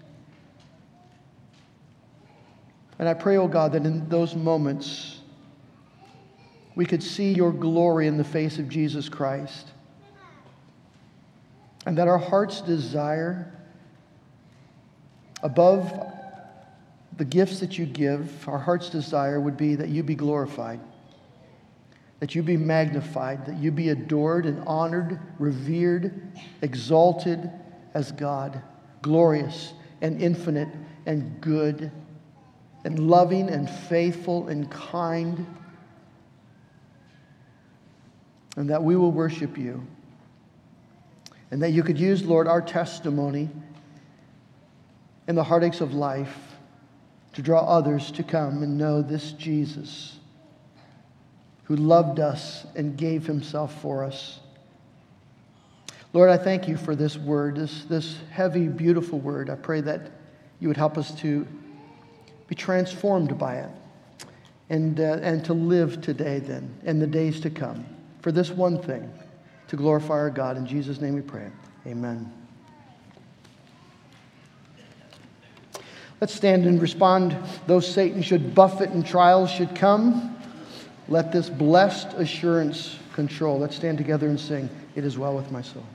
And 3.00 3.08
I 3.08 3.14
pray, 3.14 3.36
oh 3.36 3.48
God, 3.48 3.72
that 3.72 3.84
in 3.84 4.08
those 4.08 4.36
moments, 4.36 5.19
we 6.80 6.86
could 6.86 7.02
see 7.02 7.30
your 7.34 7.52
glory 7.52 8.06
in 8.06 8.16
the 8.16 8.24
face 8.24 8.58
of 8.58 8.66
Jesus 8.66 9.06
Christ. 9.06 9.66
And 11.84 11.98
that 11.98 12.08
our 12.08 12.16
heart's 12.16 12.62
desire, 12.62 13.52
above 15.42 15.92
the 17.18 17.26
gifts 17.26 17.60
that 17.60 17.76
you 17.76 17.84
give, 17.84 18.48
our 18.48 18.56
heart's 18.58 18.88
desire 18.88 19.38
would 19.38 19.58
be 19.58 19.74
that 19.74 19.90
you 19.90 20.02
be 20.02 20.14
glorified, 20.14 20.80
that 22.18 22.34
you 22.34 22.42
be 22.42 22.56
magnified, 22.56 23.44
that 23.44 23.58
you 23.58 23.70
be 23.70 23.90
adored 23.90 24.46
and 24.46 24.66
honored, 24.66 25.20
revered, 25.38 26.32
exalted 26.62 27.50
as 27.92 28.10
God, 28.10 28.62
glorious 29.02 29.74
and 30.00 30.18
infinite 30.22 30.70
and 31.04 31.42
good 31.42 31.92
and 32.84 33.10
loving 33.10 33.50
and 33.50 33.68
faithful 33.68 34.48
and 34.48 34.70
kind 34.70 35.46
and 38.56 38.68
that 38.70 38.82
we 38.82 38.96
will 38.96 39.12
worship 39.12 39.56
you. 39.56 39.86
And 41.50 41.62
that 41.62 41.70
you 41.70 41.82
could 41.82 41.98
use, 41.98 42.24
Lord, 42.24 42.46
our 42.46 42.62
testimony 42.62 43.48
in 45.26 45.34
the 45.34 45.44
heartaches 45.44 45.80
of 45.80 45.94
life 45.94 46.36
to 47.34 47.42
draw 47.42 47.60
others 47.60 48.10
to 48.12 48.22
come 48.22 48.62
and 48.62 48.76
know 48.76 49.02
this 49.02 49.32
Jesus 49.32 50.16
who 51.64 51.76
loved 51.76 52.18
us 52.18 52.66
and 52.74 52.96
gave 52.96 53.26
himself 53.26 53.80
for 53.80 54.04
us. 54.04 54.40
Lord, 56.12 56.28
I 56.28 56.36
thank 56.36 56.66
you 56.66 56.76
for 56.76 56.96
this 56.96 57.16
word, 57.16 57.56
this, 57.56 57.84
this 57.84 58.16
heavy, 58.30 58.66
beautiful 58.66 59.20
word. 59.20 59.48
I 59.48 59.54
pray 59.54 59.80
that 59.82 60.10
you 60.58 60.66
would 60.66 60.76
help 60.76 60.98
us 60.98 61.14
to 61.20 61.46
be 62.48 62.56
transformed 62.56 63.38
by 63.38 63.58
it 63.58 63.70
and, 64.68 64.98
uh, 64.98 65.18
and 65.22 65.44
to 65.44 65.52
live 65.52 66.00
today, 66.00 66.40
then, 66.40 66.74
and 66.84 67.00
the 67.00 67.06
days 67.06 67.40
to 67.40 67.50
come 67.50 67.84
for 68.20 68.32
this 68.32 68.50
one 68.50 68.80
thing 68.82 69.12
to 69.68 69.76
glorify 69.76 70.14
our 70.14 70.30
God. 70.30 70.56
In 70.56 70.66
Jesus' 70.66 71.00
name 71.00 71.14
we 71.14 71.20
pray. 71.20 71.50
Amen. 71.86 72.32
Let's 76.20 76.34
stand 76.34 76.66
and 76.66 76.82
respond. 76.82 77.36
Though 77.66 77.80
Satan 77.80 78.20
should 78.20 78.54
buffet 78.54 78.90
and 78.90 79.06
trials 79.06 79.50
should 79.50 79.74
come, 79.74 80.36
let 81.08 81.32
this 81.32 81.48
blessed 81.48 82.08
assurance 82.14 82.98
control. 83.14 83.58
Let's 83.58 83.76
stand 83.76 83.96
together 83.96 84.28
and 84.28 84.38
sing, 84.38 84.68
It 84.94 85.04
is 85.04 85.16
well 85.16 85.34
with 85.34 85.50
my 85.50 85.62
soul. 85.62 85.86